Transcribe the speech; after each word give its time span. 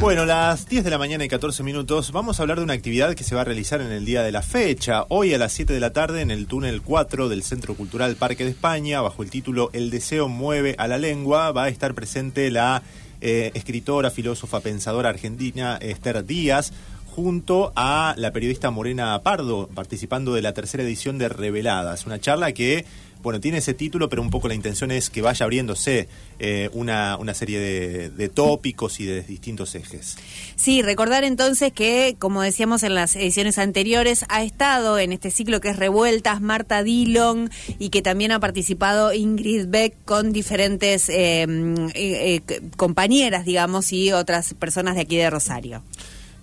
Bueno, 0.00 0.24
las 0.24 0.68
10 0.68 0.84
de 0.84 0.90
la 0.90 0.98
mañana 0.98 1.24
y 1.24 1.28
14 1.28 1.64
minutos 1.64 2.12
vamos 2.12 2.38
a 2.38 2.42
hablar 2.42 2.58
de 2.58 2.64
una 2.64 2.72
actividad 2.72 3.16
que 3.16 3.24
se 3.24 3.34
va 3.34 3.40
a 3.40 3.44
realizar 3.44 3.80
en 3.80 3.90
el 3.90 4.04
día 4.04 4.22
de 4.22 4.30
la 4.30 4.42
fecha. 4.42 5.04
Hoy 5.08 5.34
a 5.34 5.38
las 5.38 5.52
7 5.52 5.72
de 5.72 5.80
la 5.80 5.92
tarde 5.92 6.20
en 6.20 6.30
el 6.30 6.46
túnel 6.46 6.82
4 6.82 7.28
del 7.28 7.42
Centro 7.42 7.74
Cultural 7.74 8.14
Parque 8.14 8.44
de 8.44 8.50
España, 8.50 9.00
bajo 9.00 9.24
el 9.24 9.30
título 9.30 9.70
El 9.72 9.90
deseo 9.90 10.28
mueve 10.28 10.76
a 10.78 10.86
la 10.86 10.98
lengua, 10.98 11.50
va 11.50 11.64
a 11.64 11.68
estar 11.68 11.94
presente 11.94 12.52
la 12.52 12.84
eh, 13.20 13.50
escritora, 13.54 14.12
filósofa, 14.12 14.60
pensadora 14.60 15.08
argentina 15.08 15.78
Esther 15.80 16.24
Díaz 16.24 16.72
junto 17.18 17.72
a 17.74 18.14
la 18.16 18.32
periodista 18.32 18.70
Morena 18.70 19.20
Pardo, 19.24 19.68
participando 19.74 20.32
de 20.32 20.42
la 20.42 20.54
tercera 20.54 20.84
edición 20.84 21.18
de 21.18 21.28
Reveladas, 21.28 22.06
una 22.06 22.20
charla 22.20 22.52
que 22.52 22.84
bueno, 23.22 23.40
tiene 23.40 23.58
ese 23.58 23.74
título, 23.74 24.08
pero 24.08 24.22
un 24.22 24.30
poco 24.30 24.48
la 24.48 24.54
intención 24.54 24.90
es 24.90 25.10
que 25.10 25.22
vaya 25.22 25.44
abriéndose 25.44 26.08
eh, 26.38 26.70
una, 26.72 27.16
una 27.16 27.34
serie 27.34 27.58
de, 27.58 28.28
tópicos 28.28 29.00
y 29.00 29.06
de 29.06 29.22
distintos 29.22 29.74
ejes. 29.74 30.16
Sí, 30.56 30.82
recordar 30.82 31.24
entonces 31.24 31.72
que, 31.72 32.16
como 32.18 32.42
decíamos 32.42 32.82
en 32.82 32.94
las 32.94 33.16
ediciones 33.16 33.58
anteriores, 33.58 34.24
ha 34.28 34.42
estado 34.42 34.98
en 34.98 35.12
este 35.12 35.30
ciclo 35.30 35.60
que 35.60 35.70
es 35.70 35.76
Revueltas 35.76 36.40
Marta 36.40 36.82
Dillon 36.82 37.50
y 37.78 37.88
que 37.90 38.02
también 38.02 38.32
ha 38.32 38.40
participado 38.40 39.12
Ingrid 39.12 39.66
Beck 39.68 39.94
con 40.04 40.32
diferentes 40.32 41.08
em, 41.08 41.88
eh, 41.94 42.42
eh, 42.46 42.60
compañeras, 42.76 43.44
digamos, 43.44 43.92
y 43.92 44.12
otras 44.12 44.54
personas 44.54 44.94
de 44.94 45.02
aquí 45.02 45.16
de 45.16 45.30
Rosario. 45.30 45.82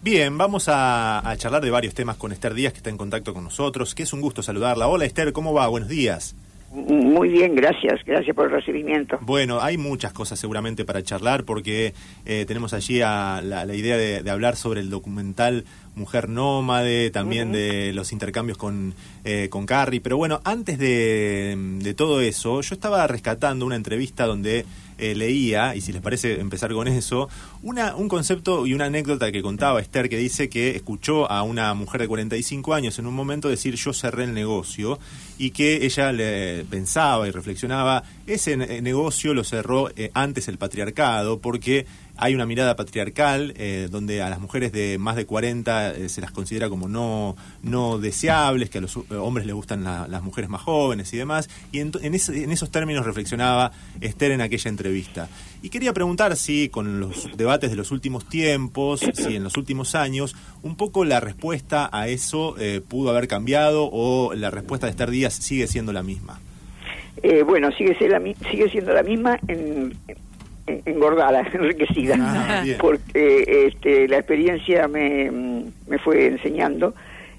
Bien, 0.02 0.38
vamos 0.38 0.68
a, 0.68 1.27
a, 1.27 1.38
charlar 1.38 1.63
de 1.63 1.71
varios 1.71 1.96
temas 1.96 2.18
con 2.18 2.32
Esther 2.32 2.54
Díaz, 2.54 2.73
que 2.73 2.77
está 2.77 2.90
en 2.90 2.98
contacto 2.98 3.34
con 3.34 3.44
nosotros, 3.44 3.96
que 3.96 4.04
es 4.04 4.13
un 4.13 4.21
gusto 4.21 4.44
saludarla. 4.44 4.88
Hola 4.88 5.05
Esther, 5.05 5.34
¿cómo 5.34 5.54
va? 5.54 5.68
Buenos 5.68 5.90
días. 5.90 6.35
Muy 6.75 7.29
bien, 7.29 7.55
gracias, 7.55 8.03
gracias 8.05 8.35
por 8.35 8.47
el 8.47 8.52
recibimiento. 8.52 9.18
Bueno, 9.21 9.62
hay 9.62 9.77
muchas 9.77 10.12
cosas 10.12 10.37
seguramente 10.37 10.84
para 10.84 11.01
charlar 11.01 11.45
porque 11.45 11.93
eh, 12.26 12.43
tenemos 12.45 12.73
allí 12.73 13.01
a 13.01 13.41
la, 13.41 13.65
idea 13.73 13.95
de, 13.95 14.29
hablar 14.29 14.57
sobre 14.57 14.82
el 14.82 14.90
documental 14.90 15.63
Mujer 15.96 16.29
Nómade, 16.29 17.10
también 17.10 17.51
de 17.51 17.93
los 17.93 18.12
intercambios 18.12 18.57
con, 18.57 18.93
eh, 19.24 19.48
con 19.49 19.65
Carrie, 19.65 20.01
pero 20.01 20.18
bueno, 20.18 20.41
antes 20.43 20.77
de, 20.77 21.55
de 21.79 21.93
todo 21.93 22.21
eso, 22.21 22.62
yo 22.62 22.76
estaba 22.76 23.07
rescatando 23.07 23.65
una 23.65 23.76
entrevista 23.76 24.26
donde 24.26 24.66
eh, 24.98 25.13
leía, 25.13 25.76
y 25.76 25.82
si 25.82 25.91
les 25.91 26.01
parece 26.01 26.40
empezar 26.40 26.71
con 26.71 26.88
eso, 26.88 27.27
una, 27.62 27.98
un 27.98 28.07
concepto 28.07 28.66
y 28.66 28.73
una 28.73 28.85
anécdota 28.85 29.29
que 29.29 29.41
contaba 29.41 29.82
Esther 29.82 30.07
que 30.07 30.18
dice 30.18 30.48
que 30.48 30.73
escuchó 30.73 31.29
a 31.29 31.43
una 31.43 31.73
mujer 31.73 31.99
de 31.99 32.07
45 32.07 32.73
años 32.73 32.98
en 32.98 33.05
un 33.05 33.13
momento 33.13 33.49
decir 33.49 33.76
yo 33.76 33.91
cerré 33.91 34.23
el 34.23 34.34
negocio 34.34 34.98
y 35.38 35.51
que 35.51 35.85
ella 35.85 36.13
le 36.13 36.63
pensaba 36.70 37.27
y 37.27 37.32
reflexionaba, 37.32 38.04
ese 38.26 38.55
negocio 38.82 39.34
lo 39.34 39.43
cerró 39.43 39.90
eh, 39.98 40.12
antes 40.13 40.48
el 40.48 40.57
patriarcado 40.57 41.40
porque 41.40 41.85
hay 42.18 42.35
una 42.35 42.46
mirada 42.46 42.76
patriarcal 42.76 43.54
eh, 43.58 43.88
donde 43.91 44.21
a 44.21 44.30
las 44.30 44.40
mujeres 44.40 44.71
de 44.71 44.98
más 44.98 45.16
de 45.16 45.26
40 45.26 45.91
eh, 45.91 46.10
se 46.10 46.22
las 46.22 46.32
considera 46.32 46.70
como 46.70 46.88
no, 46.88 47.35
no 47.62 47.98
deseables, 47.98 48.70
que 48.70 48.77
a 48.77 48.82
los 48.82 48.96
eh, 48.96 49.16
hombres 49.16 49.46
les 49.46 49.55
gustan 49.55 49.84
las 49.84 50.24
mujeres 50.24 50.49
más 50.49 50.62
jóvenes 50.62 51.13
y 51.13 51.18
demás. 51.18 51.49
Y 51.72 51.80
en, 51.80 51.91
esos 52.13 52.72
términos 52.72 53.05
reflexionaba 53.05 53.72
Esther 54.02 54.32
en 54.32 54.41
aquella 54.41 54.70
entrevista. 54.70 55.27
Y 55.62 55.70
quería 55.70 55.94
preguntar 55.94 56.35
si 56.35 56.70
con 56.70 56.99
los 56.99 57.35
debates 57.35 57.70
de 57.70 57.76
los 57.76 57.91
últimos 57.91 58.27
tiempos, 58.29 59.02
si 59.13 59.35
en 59.35 59.44
los 59.44 59.57
últimos 59.57 59.96
años, 59.96 60.35
un 60.62 60.76
poco 60.76 61.05
la 61.05 61.20
respuesta 61.20 61.90
a 61.91 62.07
eso 62.07 62.55
pudo 62.88 63.10
haber 63.10 63.27
cambiado 63.27 63.90
o 63.91 64.34
la 64.34 64.52
respuesta 64.52 64.85
de 64.85 64.91
Esther 64.91 65.09
Díaz 65.09 65.34
sigue 65.34 65.68
siendo 65.68 65.91
la 65.91 66.03
misma. 66.03 66.40
bueno, 67.46 67.72
sigue, 67.72 67.97
sigue 67.97 68.69
siendo 68.69 68.94
la 68.94 69.03
misma 69.03 69.40
en, 69.47 69.97
engordada, 70.68 71.41
enriquecida, 71.53 72.16
ah, 72.19 72.63
porque 72.80 73.67
este, 73.67 74.07
la 74.07 74.17
experiencia 74.17 74.88
me, 74.88 75.31
me 75.88 75.97
fue 76.00 76.28
enseñando 76.28 76.94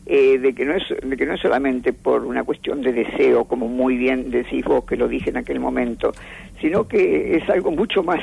eh, 0.08 0.38
de 0.38 0.54
que 0.54 0.64
no 0.64 0.74
es 0.74 0.84
de 1.02 1.16
que 1.16 1.26
no 1.26 1.34
es 1.34 1.40
solamente 1.40 1.92
por 1.92 2.24
una 2.24 2.44
cuestión 2.44 2.80
de 2.80 2.92
deseo, 2.92 3.44
como 3.44 3.66
muy 3.66 3.96
bien 3.96 4.30
decís 4.30 4.64
vos 4.64 4.84
que 4.84 4.96
lo 4.96 5.08
dije 5.08 5.30
en 5.30 5.36
aquel 5.36 5.58
momento, 5.58 6.12
sino 6.60 6.86
que 6.86 7.36
es 7.36 7.50
algo 7.50 7.72
mucho 7.72 8.04
más 8.04 8.20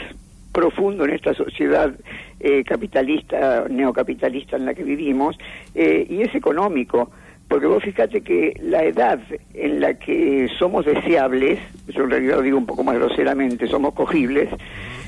profundo 0.53 1.03
en 1.03 1.11
esta 1.11 1.33
sociedad 1.33 1.93
eh, 2.39 2.63
capitalista, 2.63 3.65
neocapitalista 3.69 4.55
en 4.55 4.65
la 4.65 4.73
que 4.73 4.83
vivimos, 4.83 5.37
eh, 5.75 6.07
y 6.09 6.21
es 6.21 6.33
económico. 6.33 7.11
Porque 7.49 7.67
vos 7.67 7.83
fíjate 7.83 8.21
que 8.21 8.57
la 8.61 8.83
edad 8.83 9.19
en 9.53 9.81
la 9.81 9.95
que 9.95 10.47
somos 10.57 10.85
deseables, 10.85 11.59
yo 11.89 12.05
en 12.05 12.09
realidad 12.09 12.37
lo 12.37 12.41
digo 12.41 12.57
un 12.57 12.65
poco 12.65 12.83
más 12.83 12.95
groseramente, 12.95 13.67
somos 13.67 13.93
cogibles, 13.93 14.49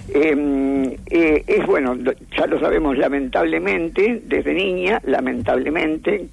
eh, 0.08 0.98
eh, 1.08 1.44
es 1.48 1.66
bueno, 1.66 1.96
ya 2.38 2.48
lo 2.48 2.60
sabemos 2.60 2.98
lamentablemente, 2.98 4.22
desde 4.26 4.54
niña, 4.54 5.02
lamentablemente, 5.04 6.28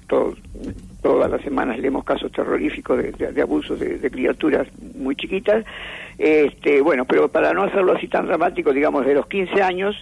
todas 1.01 1.29
las 1.29 1.41
semanas 1.41 1.79
leemos 1.79 2.03
casos 2.03 2.31
terroríficos 2.31 3.01
de, 3.17 3.41
abusos 3.41 3.79
de, 3.79 4.09
criaturas 4.11 4.67
muy 4.95 5.15
chiquitas. 5.15 5.65
Este, 6.17 6.81
bueno, 6.81 7.05
pero 7.05 7.29
para 7.29 7.53
no 7.53 7.63
hacerlo 7.63 7.93
así 7.93 8.07
tan 8.07 8.27
dramático, 8.27 8.71
digamos, 8.71 9.05
de 9.05 9.15
los 9.15 9.25
15 9.27 9.63
años 9.63 9.95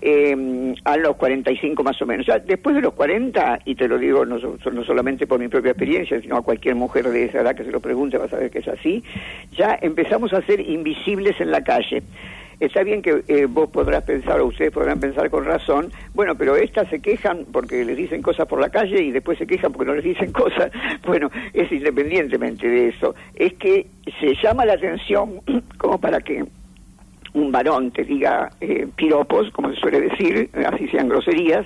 eh, 0.00 0.74
a 0.84 0.96
los 0.96 1.16
45 1.16 1.82
más 1.82 2.00
o 2.00 2.06
menos. 2.06 2.26
Sea, 2.26 2.38
después 2.38 2.74
de 2.76 2.82
los 2.82 2.94
40, 2.94 3.60
y 3.64 3.74
te 3.74 3.88
lo 3.88 3.98
digo 3.98 4.24
no, 4.24 4.38
no 4.38 4.84
solamente 4.84 5.26
por 5.26 5.38
mi 5.38 5.48
propia 5.48 5.72
experiencia, 5.72 6.20
sino 6.20 6.36
a 6.36 6.42
cualquier 6.42 6.74
mujer 6.74 7.08
de 7.08 7.26
esa 7.26 7.40
edad 7.40 7.54
que 7.54 7.64
se 7.64 7.70
lo 7.70 7.80
pregunte 7.80 8.16
va 8.16 8.24
a 8.24 8.28
saber 8.28 8.50
que 8.50 8.60
es 8.60 8.68
así, 8.68 9.02
ya 9.52 9.78
empezamos 9.80 10.32
a 10.32 10.42
ser 10.42 10.60
invisibles 10.60 11.40
en 11.40 11.50
la 11.50 11.62
calle. 11.62 12.02
Está 12.60 12.82
bien 12.82 13.02
que 13.02 13.22
eh, 13.28 13.46
vos 13.48 13.70
podrás 13.70 14.02
pensar, 14.02 14.40
o 14.40 14.46
ustedes 14.46 14.72
podrán 14.72 14.98
pensar 14.98 15.30
con 15.30 15.44
razón, 15.44 15.92
bueno, 16.12 16.34
pero 16.34 16.56
estas 16.56 16.88
se 16.90 17.00
quejan 17.00 17.46
porque 17.52 17.84
les 17.84 17.96
dicen 17.96 18.20
cosas 18.20 18.48
por 18.48 18.60
la 18.60 18.68
calle 18.68 19.00
y 19.00 19.12
después 19.12 19.38
se 19.38 19.46
quejan 19.46 19.72
porque 19.72 19.86
no 19.86 19.94
les 19.94 20.04
dicen 20.04 20.32
cosas. 20.44 20.72
Bueno, 21.06 21.30
es 21.52 21.70
independientemente 21.70 22.68
de 22.68 22.88
eso. 22.88 23.14
Es 23.34 23.54
que 23.54 23.86
se 24.20 24.34
llama 24.42 24.64
la 24.64 24.72
atención 24.72 25.40
como 25.78 25.98
para 25.98 26.20
que 26.20 26.44
un 27.34 27.52
varón 27.52 27.92
te 27.92 28.02
diga 28.02 28.50
eh, 28.60 28.88
piropos, 28.96 29.50
como 29.52 29.72
se 29.72 29.76
suele 29.76 30.00
decir, 30.00 30.50
así 30.66 30.88
sean 30.88 31.08
groserías, 31.08 31.64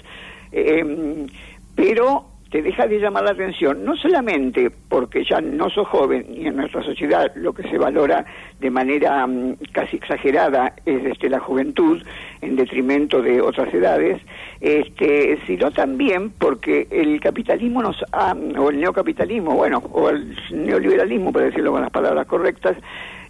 eh, 0.51 1.27
pero 1.75 2.32
te 2.53 2.61
deja 2.61 2.87
de 2.87 3.01
llamar 3.01 3.25
la 3.25 3.31
atención, 3.31 3.83
no 3.83 3.97
solamente 3.97 4.71
porque 4.91 5.25
ya 5.25 5.41
no 5.41 5.71
sos 5.71 5.89
joven 5.89 6.27
y 6.29 6.47
en 6.47 6.57
nuestra 6.57 6.83
sociedad 6.83 7.33
lo 7.35 7.55
que 7.55 7.63
se 7.63 7.79
valora 7.79 8.27
de 8.61 8.71
manera 8.71 9.27
mm, 9.27 9.55
casi 9.73 9.97
exagerada 9.97 10.75
es 10.85 11.03
este, 11.07 11.31
la 11.31 11.41
juventud 11.41 12.03
en 12.43 12.57
detrimento 12.57 13.23
de 13.23 13.41
otras 13.41 13.73
edades, 13.73 14.21
este, 14.61 15.39
sino 15.47 15.71
también 15.71 16.29
porque 16.29 16.87
el 16.91 17.19
capitalismo 17.21 17.83
nos 17.83 17.97
ha, 18.13 18.37
o 18.59 18.69
el 18.69 18.81
neocapitalismo, 18.81 19.55
bueno, 19.55 19.83
o 19.91 20.11
el 20.11 20.37
neoliberalismo, 20.51 21.33
para 21.33 21.47
decirlo 21.47 21.73
con 21.73 21.81
las 21.81 21.91
palabras 21.91 22.27
correctas, 22.27 22.77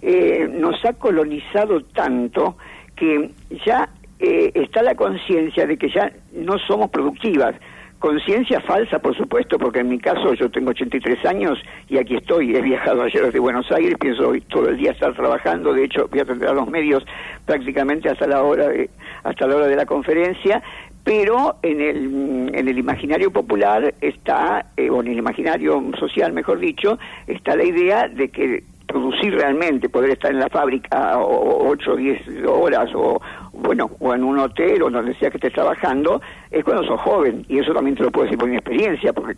eh, 0.00 0.50
nos 0.52 0.84
ha 0.84 0.94
colonizado 0.94 1.80
tanto 1.94 2.56
que 2.96 3.30
ya 3.64 3.88
eh, 4.18 4.50
está 4.52 4.82
la 4.82 4.96
conciencia 4.96 5.64
de 5.64 5.76
que 5.76 5.88
ya 5.90 6.12
no 6.32 6.58
somos 6.58 6.90
productivas, 6.90 7.54
Conciencia 8.02 8.60
falsa, 8.62 8.98
por 8.98 9.16
supuesto, 9.16 9.60
porque 9.60 9.78
en 9.78 9.88
mi 9.88 10.00
caso 10.00 10.34
yo 10.34 10.50
tengo 10.50 10.70
83 10.70 11.24
años 11.24 11.56
y 11.88 11.98
aquí 11.98 12.16
estoy. 12.16 12.52
He 12.56 12.60
viajado 12.60 13.02
ayer 13.02 13.26
desde 13.26 13.38
Buenos 13.38 13.70
Aires, 13.70 13.94
pienso 14.00 14.30
hoy 14.30 14.40
todo 14.40 14.68
el 14.70 14.76
día 14.76 14.90
estar 14.90 15.14
trabajando. 15.14 15.72
De 15.72 15.84
hecho, 15.84 16.08
voy 16.08 16.18
a 16.18 16.22
atender 16.24 16.48
a 16.48 16.52
los 16.52 16.68
medios 16.68 17.06
prácticamente 17.46 18.08
hasta 18.08 18.26
la 18.26 18.42
hora 18.42 18.66
de, 18.66 18.90
hasta 19.22 19.46
la 19.46 19.54
hora 19.54 19.68
de 19.68 19.76
la 19.76 19.86
conferencia. 19.86 20.60
Pero 21.04 21.58
en 21.62 21.80
el, 21.80 22.50
en 22.52 22.68
el 22.68 22.76
imaginario 22.76 23.30
popular 23.30 23.94
está, 24.00 24.66
eh, 24.76 24.90
o 24.90 25.00
en 25.00 25.06
el 25.06 25.18
imaginario 25.18 25.80
social, 25.96 26.32
mejor 26.32 26.58
dicho, 26.58 26.98
está 27.28 27.54
la 27.54 27.62
idea 27.62 28.08
de 28.08 28.30
que 28.30 28.64
producir 28.92 29.34
realmente, 29.34 29.88
poder 29.88 30.10
estar 30.10 30.30
en 30.30 30.38
la 30.38 30.48
fábrica 30.48 31.18
ocho 31.18 31.92
o 31.92 31.96
10 31.96 32.46
horas 32.46 32.90
o 32.94 33.20
bueno, 33.52 33.90
o 34.00 34.14
en 34.14 34.24
un 34.24 34.38
hotel 34.38 34.82
o 34.82 34.90
donde 34.90 35.14
sea 35.14 35.30
que 35.30 35.36
estés 35.36 35.52
trabajando, 35.52 36.20
es 36.50 36.64
cuando 36.64 36.84
sos 36.84 37.00
joven. 37.00 37.44
Y 37.48 37.58
eso 37.58 37.72
también 37.72 37.96
te 37.96 38.02
lo 38.02 38.10
puedo 38.10 38.24
decir 38.24 38.38
por 38.38 38.48
mi 38.48 38.56
experiencia, 38.56 39.12
porque 39.12 39.34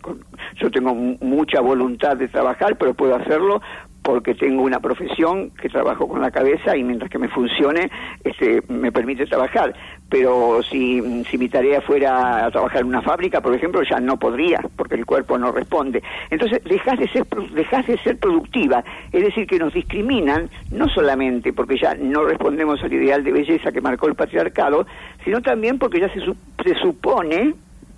yo 0.55 0.71
tengo 0.71 0.93
mucha 0.93 1.61
voluntad 1.61 2.17
de 2.17 2.27
trabajar, 2.27 2.77
pero 2.77 2.93
puedo 2.93 3.15
hacerlo 3.15 3.61
porque 4.05 4.35
tengo 4.35 4.61
una 4.61 4.79
profesión 4.79 5.49
que 5.49 5.67
trabajo 5.67 6.07
con 6.07 6.21
la 6.21 6.29
cabeza 6.29 6.77
y 6.77 6.83
mientras 6.83 7.09
que 7.09 7.17
me 7.17 7.27
funcione, 7.27 7.89
este, 8.23 8.61
me 8.69 8.91
permite 8.91 9.25
trabajar. 9.25 9.73
Pero 10.07 10.61
si, 10.61 11.23
si 11.23 11.39
mi 11.39 11.49
tarea 11.49 11.81
fuera 11.81 12.45
a 12.45 12.51
trabajar 12.51 12.81
en 12.81 12.87
una 12.89 13.01
fábrica, 13.01 13.41
por 13.41 13.55
ejemplo, 13.55 13.81
ya 13.81 13.99
no 13.99 14.17
podría, 14.17 14.59
porque 14.75 14.93
el 14.93 15.07
cuerpo 15.07 15.39
no 15.39 15.51
responde. 15.51 16.03
Entonces, 16.29 16.63
dejas 16.65 16.99
de 16.99 17.07
ser, 17.07 17.25
dejas 17.55 17.87
de 17.87 17.97
ser 17.97 18.19
productiva. 18.19 18.83
Es 19.11 19.23
decir, 19.23 19.47
que 19.47 19.57
nos 19.57 19.73
discriminan, 19.73 20.51
no 20.71 20.87
solamente 20.87 21.51
porque 21.51 21.75
ya 21.75 21.95
no 21.95 22.25
respondemos 22.25 22.83
al 22.83 22.93
ideal 22.93 23.23
de 23.23 23.31
belleza 23.31 23.71
que 23.71 23.81
marcó 23.81 24.07
el 24.07 24.13
patriarcado, 24.13 24.85
sino 25.23 25.41
también 25.41 25.79
porque 25.79 25.99
ya 25.99 26.13
se, 26.13 26.19
se 26.19 26.75
supone 26.79 27.55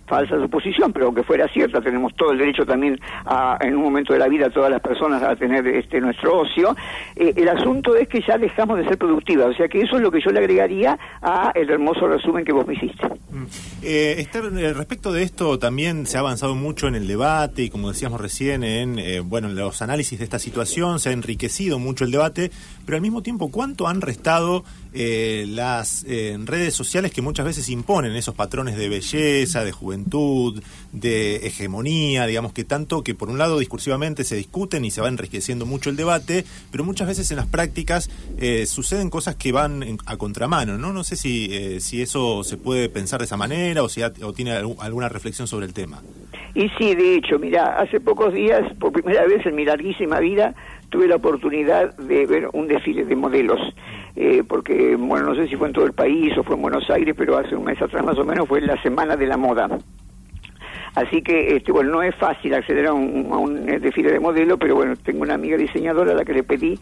falsa 0.08 0.40
suposición, 0.40 0.94
pero 0.94 1.08
aunque 1.08 1.24
fuera 1.24 1.48
cierta, 1.50 1.82
tenemos 1.82 2.16
todo 2.16 2.32
el 2.32 2.38
derecho 2.38 2.66
también 2.66 3.00
a, 3.26 3.58
en 3.62 3.76
un 3.76 3.84
momento 3.84 4.14
de 4.14 4.20
la 4.20 4.28
vida, 4.28 4.50
todas 4.50 4.72
las 4.72 4.82
personas 4.82 5.22
a 5.22 5.36
tener 5.36 5.68
este 5.68 6.00
nuestro 6.00 6.40
ocio. 6.40 6.76
Eh, 7.16 7.34
el 7.36 7.50
asunto 7.50 7.96
es 7.96 8.08
que 8.08 8.22
ya 8.26 8.38
dejamos 8.38 8.78
de 8.78 8.86
ser 8.86 8.98
productivas, 8.98 9.48
o 9.48 9.54
sea 9.54 9.68
que 9.68 9.82
eso 9.82 9.98
es 9.98 10.02
lo 10.02 10.12
que 10.12 10.22
yo 10.22 10.32
le 10.32 10.40
agregaría 10.40 10.98
a 11.22 11.52
el 11.54 11.70
hermoso 11.70 12.08
resumen 12.08 12.46
que 12.46 12.54
vos 12.54 12.66
me 12.66 12.76
hiciste. 12.76 13.06
Mm. 13.06 13.46
Eh, 13.84 14.16
Esther, 14.20 14.46
eh, 14.58 14.74
respecto 14.74 15.12
de 15.12 15.24
esto, 15.24 15.60
también 15.60 16.06
se 16.06 16.18
ha 16.18 16.22
avanzado 16.22 16.56
mucho 16.56 16.88
en 16.88 16.96
el 16.96 17.08
debate 17.08 17.64
y 17.64 17.70
como 17.70 17.90
decíamos 17.90 18.22
recién, 18.22 18.64
en 18.64 18.98
bueno, 19.30 19.50
en 19.50 19.56
los 19.56 19.82
análisis 19.82 20.18
de 20.18 20.26
esta 20.26 20.40
situación, 20.40 21.00
se 21.00 21.10
ha 21.10 21.12
enriquecido 21.12 21.80
mucho 21.80 22.06
el 22.06 22.12
debate, 22.12 22.52
pero 22.86 22.96
al 22.96 23.02
mismo 23.02 23.22
tiempo, 23.22 23.52
¿cuánto 23.52 23.88
han 23.88 24.02
restado 24.02 24.64
las 24.94 26.06
redes 26.08 26.74
sociales 26.74 27.12
que 27.12 27.22
muchas 27.22 27.46
veces 27.46 27.70
imponen 27.70 28.16
esos 28.16 28.34
patrones 28.34 28.78
de 28.78 28.90
belleza, 28.90 29.64
de 29.64 29.72
juventud, 29.72 29.97
de 30.92 31.48
hegemonía, 31.48 32.26
digamos 32.26 32.54
que 32.54 32.64
tanto 32.64 33.04
que 33.04 33.16
por 33.16 33.30
un 33.30 33.38
lado 33.38 33.60
discursivamente 33.60 34.24
se 34.24 34.36
discuten 34.36 34.86
y 34.86 34.92
se 34.92 35.02
va 35.02 35.08
enriqueciendo 35.08 35.66
mucho 35.66 35.90
el 35.90 35.96
debate, 35.96 36.46
pero 36.72 36.84
muchas 36.84 37.08
veces 37.08 37.30
en 37.32 37.38
las 37.38 37.48
prácticas 37.48 38.10
eh, 38.40 38.66
suceden 38.66 39.10
cosas 39.10 39.36
que 39.36 39.52
van 39.52 39.98
a 40.06 40.18
contramano, 40.18 40.78
¿no? 40.78 40.94
No 40.94 41.04
sé 41.04 41.16
si, 41.16 41.80
si 41.80 42.02
eso 42.02 42.44
se 42.44 42.58
puede 42.58 42.90
pensar 42.90 43.20
de 43.20 43.26
esa 43.26 43.38
manera 43.38 43.84
o 43.84 43.90
si 43.90 44.02
o 44.02 44.34
tiene 44.34 44.52
alguna 44.52 45.10
reflexión 45.10 45.48
sobre 45.48 45.66
el 45.66 45.74
tema. 45.74 46.02
Y 46.58 46.70
sí, 46.70 46.96
de 46.96 47.16
hecho, 47.16 47.38
mira, 47.38 47.78
hace 47.78 48.00
pocos 48.00 48.34
días, 48.34 48.64
por 48.80 48.92
primera 48.92 49.26
vez 49.26 49.46
en 49.46 49.56
mi 49.56 49.64
larguísima 49.64 50.20
vida, 50.20 50.56
tuve 50.90 51.08
la 51.08 51.18
oportunidad 51.18 51.96
de 51.98 52.26
ver 52.26 52.50
un 52.54 52.68
desfile 52.68 53.06
de 53.06 53.16
modelos. 53.16 53.60
Eh, 54.20 54.44
porque, 54.48 54.96
bueno, 54.96 55.28
no 55.28 55.36
sé 55.36 55.48
si 55.48 55.56
fue 55.56 55.68
en 55.68 55.74
todo 55.74 55.86
el 55.86 55.94
país 55.94 56.36
o 56.40 56.44
fue 56.44 56.56
en 56.56 56.64
Buenos 56.64 56.90
Aires, 56.90 57.14
pero 57.16 57.38
hace 57.38 57.56
un 57.56 57.66
mes 57.66 57.80
atrás 57.80 58.04
más 58.04 58.18
o 58.18 58.26
menos 58.26 58.48
fue 58.48 58.60
la 58.62 58.82
Semana 58.82 59.16
de 59.16 59.28
la 59.28 59.38
Moda. 59.38 59.70
Así 60.96 61.22
que, 61.22 61.56
este, 61.56 61.72
bueno, 61.72 61.92
no 61.92 62.02
es 62.02 62.16
fácil 62.16 62.56
acceder 62.56 62.88
a 62.88 62.94
un, 62.94 63.68
desfile 63.80 64.12
de 64.12 64.20
modelo, 64.20 64.58
pero 64.58 64.74
bueno, 64.74 64.96
tengo 64.96 65.22
una 65.22 65.36
amiga 65.36 65.56
diseñadora 65.56 66.14
a 66.14 66.16
la 66.16 66.26
que 66.26 66.34
le 66.34 66.42
pedí 66.42 66.80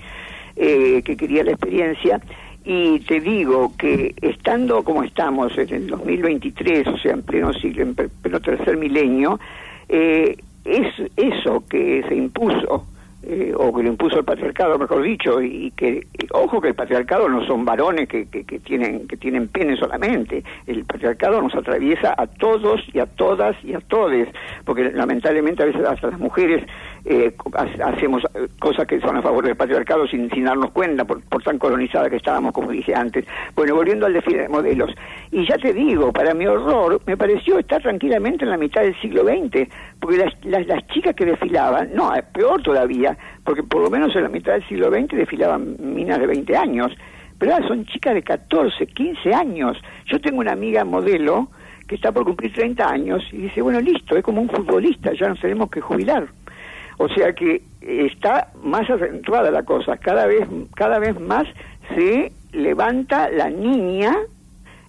eh, 0.55 1.01
que 1.03 1.17
quería 1.17 1.43
la 1.43 1.51
experiencia 1.51 2.21
y 2.63 3.01
te 3.01 3.19
digo 3.19 3.73
que 3.77 4.15
estando 4.21 4.81
como 4.85 5.03
estamos 5.03 5.57
en 5.57 5.73
el 5.73 5.87
2023, 5.87 6.87
o 6.87 6.97
sea, 6.97 7.11
en 7.11 7.23
pleno 7.23 7.51
siglo, 7.51 7.83
en 7.83 7.95
pleno 7.95 8.39
tercer 8.39 8.77
milenio, 8.77 9.41
eh, 9.89 10.37
es 10.63 10.87
eso 11.17 11.65
que 11.69 12.01
se 12.07 12.15
impuso 12.15 12.85
eh, 13.27 13.53
o 13.55 13.73
que 13.73 13.81
lo 13.81 13.89
impuso 13.89 14.19
el 14.19 14.25
patriarcado, 14.25 14.77
mejor 14.77 15.01
dicho, 15.01 15.41
y 15.41 15.71
que, 15.71 16.05
ojo 16.31 16.61
que 16.61 16.69
el 16.69 16.75
patriarcado 16.75 17.27
no 17.27 17.45
son 17.45 17.65
varones 17.65 18.07
que, 18.07 18.27
que, 18.27 18.43
tienen 18.59 19.07
que 19.07 19.17
tienen 19.17 19.47
pene 19.47 19.75
solamente, 19.77 20.43
el 20.67 20.85
patriarcado 20.85 21.41
nos 21.41 21.55
atraviesa 21.55 22.13
a 22.15 22.27
todos 22.27 22.81
y 22.93 22.99
a 22.99 23.07
todas 23.07 23.55
y 23.63 23.73
a 23.73 23.79
todes, 23.79 24.29
porque 24.63 24.91
lamentablemente 24.91 25.63
a 25.63 25.65
veces 25.65 25.83
hasta 25.85 26.11
las 26.11 26.19
mujeres 26.19 26.63
eh, 27.05 27.35
hacemos 27.83 28.23
cosas 28.59 28.87
que 28.87 28.99
son 28.99 29.17
a 29.17 29.21
favor 29.21 29.45
del 29.45 29.55
patriarcado 29.55 30.07
sin, 30.07 30.29
sin 30.29 30.45
darnos 30.45 30.71
cuenta 30.71 31.05
por, 31.05 31.23
por 31.23 31.41
tan 31.41 31.57
colonizada 31.57 32.09
que 32.09 32.17
estábamos, 32.17 32.53
como 32.53 32.71
dije 32.71 32.93
antes. 32.93 33.25
Bueno, 33.55 33.75
volviendo 33.75 34.05
al 34.05 34.13
desfile 34.13 34.43
de 34.43 34.49
modelos, 34.49 34.91
y 35.31 35.47
ya 35.47 35.57
te 35.57 35.73
digo, 35.73 36.11
para 36.11 36.33
mi 36.33 36.45
horror, 36.45 37.01
me 37.05 37.17
pareció 37.17 37.59
estar 37.59 37.81
tranquilamente 37.81 38.43
en 38.43 38.51
la 38.51 38.57
mitad 38.57 38.81
del 38.81 38.99
siglo 39.01 39.23
XX, 39.23 39.67
porque 39.99 40.17
las, 40.17 40.33
las, 40.45 40.67
las 40.67 40.87
chicas 40.87 41.15
que 41.15 41.25
desfilaban, 41.25 41.89
no, 41.93 42.11
peor 42.33 42.61
todavía, 42.61 43.14
porque 43.43 43.63
por 43.63 43.81
lo 43.81 43.89
menos 43.89 44.15
en 44.15 44.23
la 44.23 44.29
mitad 44.29 44.53
del 44.53 44.67
siglo 44.67 44.89
XX 44.89 45.15
desfilaban 45.15 45.75
minas 45.79 46.19
de 46.19 46.27
20 46.27 46.55
años, 46.57 46.91
pero 47.37 47.53
ahora 47.53 47.67
son 47.67 47.85
chicas 47.85 48.13
de 48.13 48.23
14, 48.23 48.87
15 48.87 49.33
años. 49.33 49.77
Yo 50.05 50.19
tengo 50.19 50.39
una 50.39 50.53
amiga 50.53 50.83
modelo 50.85 51.49
que 51.87 51.95
está 51.95 52.11
por 52.11 52.25
cumplir 52.25 52.53
30 52.53 52.89
años 52.89 53.23
y 53.31 53.37
dice, 53.37 53.61
bueno, 53.61 53.79
listo, 53.79 54.15
es 54.15 54.23
como 54.23 54.41
un 54.41 54.49
futbolista, 54.49 55.13
ya 55.13 55.29
nos 55.29 55.39
tenemos 55.39 55.69
que 55.69 55.81
jubilar. 55.81 56.27
O 56.97 57.09
sea 57.09 57.33
que 57.33 57.61
está 57.81 58.51
más 58.63 58.89
acentuada 58.89 59.51
la 59.51 59.63
cosa, 59.63 59.97
cada 59.97 60.25
vez, 60.25 60.47
cada 60.75 60.99
vez 60.99 61.19
más 61.19 61.45
se 61.93 62.31
levanta 62.53 63.29
la 63.29 63.49
niña 63.49 64.15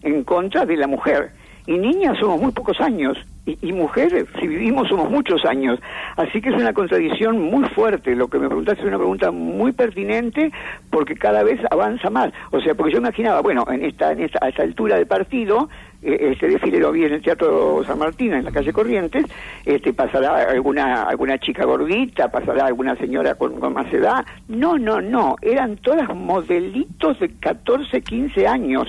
en 0.02 0.22
contra 0.24 0.64
de 0.64 0.76
la 0.76 0.86
mujer. 0.86 1.32
Y 1.66 1.76
niñas 1.78 2.16
somos 2.18 2.40
muy 2.40 2.52
pocos 2.52 2.80
años, 2.80 3.18
y, 3.46 3.72
mujeres, 3.72 4.26
si 4.40 4.48
vivimos, 4.48 4.88
somos 4.88 5.08
muchos 5.08 5.44
años. 5.44 5.78
Así 6.16 6.40
que 6.40 6.48
es 6.48 6.56
una 6.56 6.72
contradicción 6.72 7.40
muy 7.40 7.64
fuerte. 7.68 8.16
Lo 8.16 8.28
que 8.28 8.38
me 8.38 8.48
preguntaste 8.48 8.82
es 8.82 8.88
una 8.88 8.98
pregunta 8.98 9.30
muy 9.30 9.70
pertinente 9.72 10.50
porque 10.90 11.14
cada 11.14 11.44
vez 11.44 11.60
avanza 11.70 12.10
más. 12.10 12.32
O 12.50 12.60
sea, 12.60 12.74
porque 12.74 12.92
yo 12.92 12.98
imaginaba, 12.98 13.40
bueno, 13.40 13.64
en 13.70 13.84
esta, 13.84 14.12
en 14.12 14.20
esta, 14.20 14.40
a 14.42 14.48
esta 14.48 14.64
altura 14.64 14.96
del 14.96 15.06
partido, 15.06 15.68
este 16.06 16.48
desfile 16.48 16.78
lo 16.78 16.92
vi 16.92 17.04
en 17.04 17.14
el 17.14 17.22
Teatro 17.22 17.82
San 17.84 17.98
Martín, 17.98 18.32
en 18.32 18.44
la 18.44 18.52
calle 18.52 18.72
Corrientes, 18.72 19.24
este, 19.64 19.92
pasará 19.92 20.50
alguna, 20.50 21.02
alguna 21.02 21.38
chica 21.38 21.64
gordita, 21.64 22.30
pasará 22.30 22.66
alguna 22.66 22.96
señora 22.96 23.34
con, 23.34 23.58
con 23.58 23.72
más 23.72 23.92
edad. 23.92 24.24
No, 24.48 24.78
no, 24.78 25.00
no, 25.00 25.36
eran 25.42 25.76
todas 25.76 26.08
modelitos 26.14 27.18
de 27.20 27.30
14, 27.38 28.00
15 28.00 28.46
años 28.46 28.88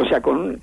o 0.00 0.04
sea, 0.04 0.20
con 0.20 0.60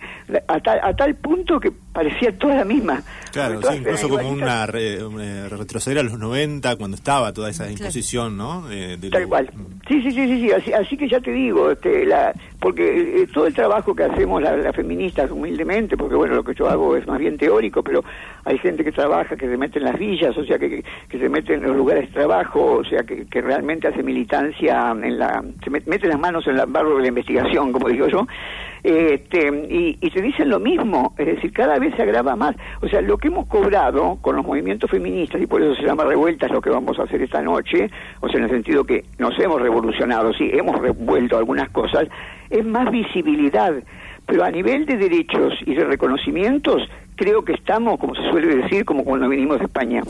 a 0.48 0.60
tal, 0.62 0.80
a 0.82 0.96
tal 0.96 1.14
punto 1.16 1.60
que 1.60 1.70
parecía 1.70 2.32
toda 2.38 2.56
la 2.56 2.64
misma. 2.64 3.04
Claro, 3.34 3.62
sí, 3.62 3.76
incluso 3.80 4.08
como 4.08 4.30
una, 4.30 4.66
retroceder 4.66 6.00
a 6.00 6.04
los 6.04 6.18
90 6.18 6.78
cuando 6.78 6.96
estaba 6.96 7.34
toda 7.34 7.50
esa 7.50 7.66
disposición, 7.66 8.38
¿no? 8.38 8.64
tal 9.12 9.28
cual. 9.28 9.50
Mm. 9.54 9.88
Sí, 9.90 10.02
sí, 10.04 10.12
sí, 10.12 10.40
sí, 10.40 10.52
Así, 10.54 10.72
así, 10.72 10.96
que 10.96 11.10
ya 11.10 11.20
te 11.20 11.32
digo, 11.32 11.70
este, 11.70 12.06
la, 12.06 12.34
porque 12.62 13.24
eh, 13.24 13.28
todo 13.34 13.46
el 13.46 13.54
trabajo 13.54 13.94
que 13.94 14.04
hacemos 14.04 14.42
las 14.42 14.58
la 14.64 14.72
feministas 14.72 15.30
humildemente, 15.30 15.95
porque 15.98 16.16
bueno, 16.16 16.36
lo 16.36 16.44
que 16.44 16.54
yo 16.54 16.70
hago 16.70 16.96
es 16.96 17.08
más 17.08 17.20
bien 17.20 17.38
teórico, 17.38 17.84
pero 17.84 18.04
hay 18.44 18.58
gente 18.60 18.84
que 18.84 18.92
trabaja, 18.92 19.36
que 19.36 19.48
se 19.48 19.58
mete 19.58 19.80
en 19.80 19.86
las 19.86 19.98
villas, 19.98 20.38
o 20.38 20.46
sea, 20.46 20.58
que, 20.60 20.84
que, 21.10 21.20
se 21.20 21.30
mete 21.30 21.54
en 21.54 21.64
los 21.64 21.76
lugares 21.76 22.08
de 22.08 22.14
trabajo, 22.14 22.78
o 22.78 22.84
sea, 22.84 23.04
que, 23.04 23.26
que 23.26 23.42
realmente 23.42 23.88
hace 23.88 24.04
militancia, 24.04 24.92
en 24.92 25.18
la, 25.18 25.44
se 25.64 25.70
mete 25.70 26.08
las 26.08 26.20
manos 26.20 26.46
en 26.48 26.58
el 26.58 26.66
barro 26.68 26.96
de 26.96 27.02
la 27.02 27.08
investigación, 27.08 27.72
como 27.72 27.90
digo 27.90 28.08
yo, 28.08 28.26
este, 28.86 29.48
y, 29.68 29.98
y 30.00 30.12
se 30.12 30.22
dicen 30.22 30.50
lo 30.50 30.60
mismo, 30.60 31.16
es 31.18 31.26
decir, 31.26 31.52
cada 31.52 31.80
vez 31.80 31.96
se 31.96 32.04
agrava 32.04 32.36
más. 32.36 32.56
O 32.82 32.88
sea, 32.88 33.02
lo 33.02 33.18
que 33.18 33.30
hemos 33.30 33.48
cobrado 33.48 34.20
con 34.22 34.36
los 34.36 34.46
movimientos 34.46 34.92
feministas, 34.92 35.42
y 35.42 35.48
por 35.48 35.60
eso 35.64 35.74
se 35.74 35.82
llama 35.82 36.04
revueltas 36.04 36.52
lo 36.52 36.62
que 36.62 36.70
vamos 36.70 37.00
a 37.00 37.04
hacer 37.04 37.20
esta 37.24 37.42
noche, 37.42 37.90
o 38.20 38.30
sea, 38.30 38.38
en 38.38 38.44
el 38.44 38.52
sentido 38.52 38.84
que 38.84 39.04
nos 39.18 39.38
hemos 39.40 39.60
revolucionado, 39.60 40.32
sí, 40.34 40.52
hemos 40.54 40.80
revuelto 40.80 41.36
algunas 41.36 41.70
cosas, 41.70 42.08
es 42.52 42.64
más 42.64 42.92
visibilidad. 42.92 43.74
Pero 44.28 44.44
a 44.44 44.52
nivel 44.52 44.86
de 44.86 44.98
derechos 44.98 45.54
y 45.66 45.76
de 45.76 45.84
reconocimientos, 45.84 46.82
creo 47.16 47.44
que 47.44 47.54
estamos, 47.54 48.00
como 48.00 48.16
se 48.16 48.22
suele 48.30 48.56
decir, 48.56 48.86
como 48.86 49.04
cuando 49.04 49.30
vinimos 49.30 49.60
de 49.60 49.66
España. 49.66 50.02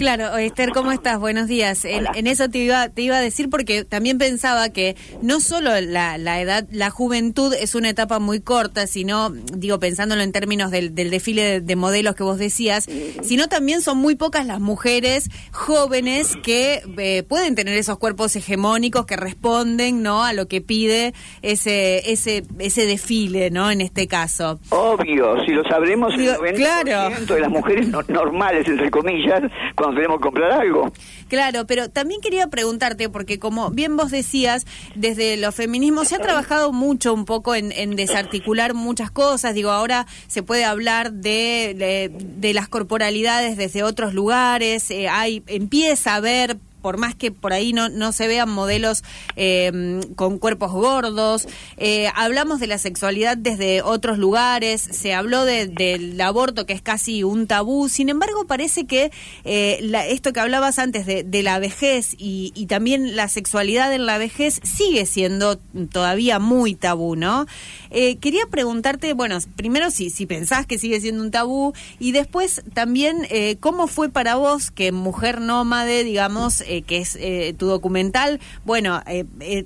Claro, 0.00 0.34
Esther, 0.38 0.70
¿cómo 0.70 0.92
estás? 0.92 1.18
Buenos 1.18 1.46
días. 1.46 1.84
En, 1.84 2.26
eso 2.26 2.48
te 2.48 2.56
iba, 2.56 2.88
te 2.88 3.02
iba 3.02 3.18
a 3.18 3.20
decir 3.20 3.50
porque 3.50 3.84
también 3.84 4.16
pensaba 4.16 4.70
que 4.70 4.96
no 5.20 5.40
solo 5.40 5.78
la, 5.82 6.16
la, 6.16 6.40
edad, 6.40 6.66
la 6.72 6.88
juventud 6.88 7.52
es 7.52 7.74
una 7.74 7.90
etapa 7.90 8.18
muy 8.18 8.40
corta, 8.40 8.86
sino, 8.86 9.28
digo, 9.28 9.78
pensándolo 9.78 10.22
en 10.22 10.32
términos 10.32 10.70
del, 10.70 10.94
del 10.94 11.10
desfile 11.10 11.60
de, 11.60 11.76
modelos 11.76 12.14
que 12.14 12.22
vos 12.22 12.38
decías, 12.38 12.88
sino 13.22 13.48
también 13.48 13.82
son 13.82 13.98
muy 13.98 14.14
pocas 14.14 14.46
las 14.46 14.58
mujeres 14.58 15.28
jóvenes 15.52 16.34
que 16.42 16.82
eh, 16.96 17.22
pueden 17.22 17.54
tener 17.54 17.76
esos 17.76 17.98
cuerpos 17.98 18.34
hegemónicos 18.36 19.04
que 19.04 19.16
responden, 19.16 20.02
¿no? 20.02 20.24
A 20.24 20.32
lo 20.32 20.48
que 20.48 20.62
pide 20.62 21.12
ese, 21.42 22.10
ese, 22.10 22.44
ese 22.58 22.86
desfile, 22.86 23.50
¿no? 23.50 23.70
En 23.70 23.82
este 23.82 24.06
caso. 24.06 24.60
Obvio, 24.70 25.44
si 25.44 25.52
lo 25.52 25.62
sabremos, 25.64 26.14
el 26.14 26.49
90% 26.56 26.56
claro. 26.56 27.34
de 27.34 27.40
las 27.40 27.50
mujeres 27.50 27.88
normales, 28.08 28.66
entre 28.66 28.90
comillas, 28.90 29.42
cuando 29.76 29.96
tenemos 29.96 30.18
que 30.18 30.22
comprar 30.22 30.52
algo. 30.52 30.92
Claro, 31.28 31.66
pero 31.66 31.88
también 31.88 32.20
quería 32.20 32.48
preguntarte, 32.48 33.08
porque 33.08 33.38
como 33.38 33.70
bien 33.70 33.96
vos 33.96 34.10
decías, 34.10 34.66
desde 34.94 35.36
los 35.36 35.54
feminismos 35.54 36.08
se 36.08 36.16
ha 36.16 36.18
trabajado 36.18 36.72
mucho 36.72 37.14
un 37.14 37.24
poco 37.24 37.54
en, 37.54 37.70
desarticular 37.96 38.74
muchas 38.74 39.10
cosas. 39.10 39.54
Digo, 39.54 39.70
ahora 39.70 40.06
se 40.26 40.42
puede 40.42 40.64
hablar 40.64 41.12
de, 41.12 42.10
de, 42.20 42.54
las 42.54 42.68
corporalidades 42.68 43.56
desde 43.56 43.84
otros 43.84 44.12
lugares, 44.12 44.90
eh, 44.90 45.08
hay 45.08 45.42
empieza 45.46 46.14
a 46.14 46.16
haber 46.16 46.56
por 46.80 46.98
más 46.98 47.14
que 47.14 47.30
por 47.30 47.52
ahí 47.52 47.72
no, 47.72 47.88
no 47.88 48.12
se 48.12 48.28
vean 48.28 48.50
modelos 48.50 49.04
eh, 49.36 50.00
con 50.16 50.38
cuerpos 50.38 50.72
gordos, 50.72 51.46
eh, 51.76 52.08
hablamos 52.14 52.60
de 52.60 52.66
la 52.66 52.78
sexualidad 52.78 53.36
desde 53.36 53.82
otros 53.82 54.18
lugares, 54.18 54.80
se 54.80 55.14
habló 55.14 55.44
del 55.44 56.20
aborto 56.20 56.66
que 56.66 56.72
es 56.72 56.82
casi 56.82 57.22
un 57.22 57.46
tabú, 57.46 57.88
sin 57.88 58.08
embargo 58.08 58.46
parece 58.46 58.86
que 58.86 59.10
eh, 59.44 59.92
esto 60.08 60.32
que 60.32 60.40
hablabas 60.40 60.78
antes 60.78 61.06
de, 61.06 61.40
la 61.42 61.58
vejez 61.58 62.14
y, 62.18 62.52
y, 62.54 62.66
también 62.66 63.16
la 63.16 63.26
sexualidad 63.28 63.94
en 63.94 64.04
la 64.04 64.18
vejez 64.18 64.60
sigue 64.62 65.06
siendo 65.06 65.58
todavía 65.90 66.38
muy 66.38 66.74
tabú, 66.74 67.16
¿no? 67.16 67.46
Eh, 67.90 68.16
quería 68.18 68.46
preguntarte, 68.50 69.12
bueno, 69.14 69.38
primero 69.56 69.90
si, 69.90 70.10
si 70.10 70.26
pensás 70.26 70.66
que 70.66 70.78
sigue 70.78 71.00
siendo 71.00 71.22
un 71.22 71.30
tabú 71.30 71.72
y 71.98 72.12
después 72.12 72.62
también 72.72 73.26
eh, 73.30 73.56
cómo 73.60 73.86
fue 73.86 74.08
para 74.08 74.36
vos 74.36 74.70
que 74.70 74.92
Mujer 74.92 75.40
Nómade, 75.40 76.04
digamos, 76.04 76.60
eh, 76.62 76.82
que 76.82 76.98
es 76.98 77.18
tu 77.56 77.66
documental, 77.66 78.40
bueno, 78.64 79.02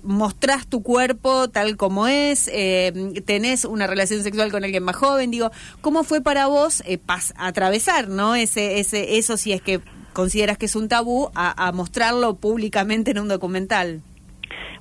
mostrás 0.02 0.66
tu 0.66 0.82
cuerpo 0.82 1.48
tal 1.48 1.76
como 1.76 2.08
es, 2.08 2.50
tenés 3.24 3.64
una 3.64 3.86
relación 3.86 4.22
sexual 4.22 4.50
con 4.50 4.64
alguien 4.64 4.82
más 4.82 4.96
joven, 4.96 5.30
digo, 5.30 5.50
¿cómo 5.80 6.04
fue 6.04 6.20
para 6.20 6.46
vos 6.46 6.82
atravesar, 7.36 8.08
¿no? 8.08 8.34
Ese, 8.34 8.80
ese, 8.80 9.18
eso 9.18 9.36
si 9.36 9.52
es 9.52 9.60
que 9.60 9.80
consideras 10.14 10.56
que 10.56 10.66
es 10.66 10.76
un 10.76 10.88
tabú, 10.88 11.30
a, 11.34 11.70
mostrarlo 11.72 12.36
públicamente 12.36 13.10
en 13.10 13.18
un 13.18 13.28
documental? 13.28 14.02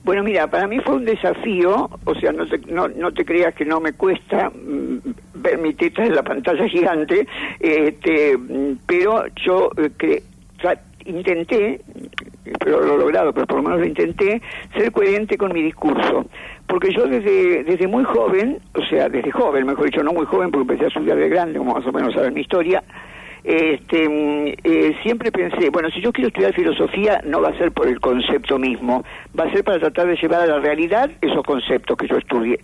Bueno, 0.03 0.21
mira, 0.21 0.47
para 0.47 0.67
mí 0.67 0.79
fue 0.79 0.95
un 0.95 1.05
desafío, 1.05 1.89
o 2.03 2.15
sea, 2.15 2.33
no 2.33 2.45
te, 2.45 2.59
no, 2.67 3.11
te 3.13 3.23
creas 3.23 3.55
que 3.55 3.63
no 3.63 3.79
me 3.79 3.93
cuesta 3.93 4.49
mm, 4.49 4.97
ver 5.35 5.57
mi 5.59 5.73
teta 5.73 6.03
en 6.03 6.15
la 6.15 6.23
pantalla 6.23 6.67
gigante, 6.67 7.25
este, 7.59 8.37
pero 8.85 9.23
yo 9.45 9.71
eh, 9.77 10.21
intenté, 11.05 11.79
pero 12.59 12.81
lo 12.81 12.95
he 12.95 12.97
logrado, 12.97 13.33
pero 13.33 13.47
por 13.47 13.57
lo 13.57 13.63
menos 13.63 13.79
lo 13.79 13.85
intenté, 13.85 14.41
ser 14.77 14.91
coherente 14.91 15.37
con 15.37 15.53
mi 15.53 15.61
discurso. 15.61 16.25
Porque 16.67 16.91
yo 16.91 17.07
desde, 17.07 17.63
desde 17.63 17.87
muy 17.87 18.03
joven, 18.03 18.59
o 18.73 18.85
sea, 18.85 19.07
desde 19.07 19.31
joven, 19.31 19.65
mejor 19.65 19.85
dicho, 19.85 20.03
no 20.03 20.11
muy 20.11 20.25
joven, 20.25 20.51
porque 20.51 20.73
empecé 20.73 20.85
a 20.85 20.87
estudiar 20.87 21.17
de 21.17 21.29
grande, 21.29 21.59
como 21.59 21.75
más 21.75 21.85
o 21.85 21.91
menos 21.93 22.13
saben 22.13 22.33
mi 22.33 22.41
historia, 22.41 22.83
este, 23.43 24.07
mm, 24.07 24.47
eh, 24.63 24.95
siempre 25.03 25.31
pensé, 25.31 25.69
bueno, 25.69 25.89
si 25.89 26.01
yo 26.01 26.11
quiero 26.13 26.29
estudiar 26.29 26.53
filosofía, 26.53 27.21
no 27.25 27.41
va 27.41 27.49
a 27.49 27.57
ser 27.57 27.71
por 27.71 27.87
el 27.87 27.99
concepto 27.99 28.57
mismo, 28.57 29.03
va 29.37 29.45
a 29.45 29.51
ser 29.51 29.63
para 29.63 29.79
tratar 29.79 30.07
de 30.07 30.15
llevar 30.15 30.41
a 30.41 30.47
la 30.47 30.59
realidad 30.59 31.11
esos 31.21 31.43
conceptos 31.43 31.97
que 31.97 32.07
yo 32.07 32.17
estudié. 32.17 32.59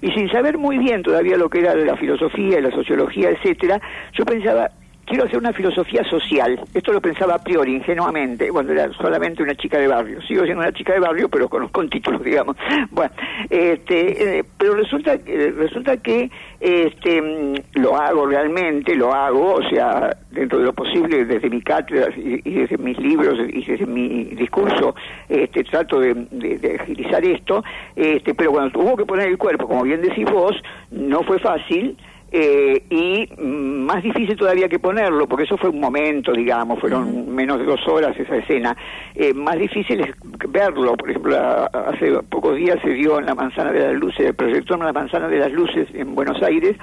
Y 0.00 0.10
sin 0.12 0.30
saber 0.30 0.56
muy 0.56 0.78
bien 0.78 1.02
todavía 1.02 1.36
lo 1.36 1.50
que 1.50 1.60
era 1.60 1.74
la 1.74 1.96
filosofía 1.96 2.58
y 2.58 2.62
la 2.62 2.70
sociología, 2.70 3.30
etcétera, 3.30 3.80
yo 4.12 4.24
pensaba, 4.24 4.70
quiero 5.10 5.24
hacer 5.24 5.38
una 5.38 5.52
filosofía 5.52 6.04
social. 6.04 6.58
Esto 6.72 6.92
lo 6.92 7.00
pensaba 7.00 7.34
a 7.34 7.42
priori, 7.42 7.74
ingenuamente, 7.74 8.48
cuando 8.48 8.72
era 8.72 8.92
solamente 8.92 9.42
una 9.42 9.56
chica 9.56 9.76
de 9.78 9.88
barrio. 9.88 10.22
Sigo 10.22 10.44
siendo 10.44 10.62
una 10.62 10.72
chica 10.72 10.92
de 10.92 11.00
barrio, 11.00 11.28
pero 11.28 11.48
con, 11.48 11.66
con 11.68 11.90
títulos, 11.90 12.22
digamos. 12.24 12.56
Bueno, 12.90 13.10
este, 13.50 14.38
eh, 14.38 14.44
pero 14.56 14.74
resulta, 14.74 15.14
eh, 15.14 15.52
resulta 15.56 15.96
que 15.96 16.30
este, 16.60 17.20
mm, 17.20 17.80
lo 17.80 17.96
hago 17.96 18.24
realmente, 18.24 18.94
lo 18.94 19.12
hago, 19.12 19.54
o 19.54 19.68
sea, 19.68 20.16
dentro 20.30 20.60
de 20.60 20.66
lo 20.66 20.72
posible, 20.72 21.24
desde 21.24 21.50
mi 21.50 21.60
cátedra 21.60 22.12
y, 22.16 22.40
desde 22.42 22.78
mis 22.78 22.96
libros 22.98 23.36
y 23.48 23.64
desde 23.64 23.86
mi 23.86 24.24
discurso, 24.26 24.94
este, 25.28 25.64
trato 25.64 25.98
de, 25.98 26.14
de, 26.14 26.78
agilizar 26.80 27.24
esto, 27.24 27.64
este, 27.96 28.32
pero 28.34 28.52
cuando 28.52 28.70
tuvo 28.70 28.96
que 28.96 29.04
poner 29.04 29.26
el 29.26 29.38
cuerpo, 29.38 29.66
como 29.66 29.82
bien 29.82 30.02
decís 30.02 30.24
vos, 30.30 30.54
no 30.92 31.24
fue 31.24 31.40
fácil, 31.40 31.96
eh, 32.32 32.82
y 32.90 33.28
más 33.42 34.02
difícil 34.02 34.36
todavía 34.36 34.68
que 34.68 34.78
ponerlo, 34.78 35.26
porque 35.26 35.44
eso 35.44 35.56
fue 35.56 35.70
un 35.70 35.80
momento, 35.80 36.32
digamos, 36.32 36.78
fueron 36.78 37.34
menos 37.34 37.58
de 37.58 37.64
dos 37.64 37.86
horas 37.88 38.16
esa 38.18 38.36
escena. 38.36 38.76
Eh, 39.14 39.34
más 39.34 39.58
difícil 39.58 40.00
es 40.00 40.14
verlo, 40.48 40.96
por 40.96 41.10
ejemplo, 41.10 41.36
hace 41.36 42.12
pocos 42.28 42.56
días 42.56 42.78
se 42.82 42.90
dio 42.90 43.18
en 43.18 43.26
la 43.26 43.34
Manzana 43.34 43.72
de 43.72 43.80
las 43.80 43.94
Luces, 43.94 44.26
el 44.26 44.34
proyector 44.34 44.78
en 44.78 44.86
la 44.86 44.92
Manzana 44.92 45.28
de 45.28 45.38
las 45.38 45.52
Luces 45.52 45.88
en 45.92 46.14
Buenos 46.14 46.40
Aires, 46.42 46.76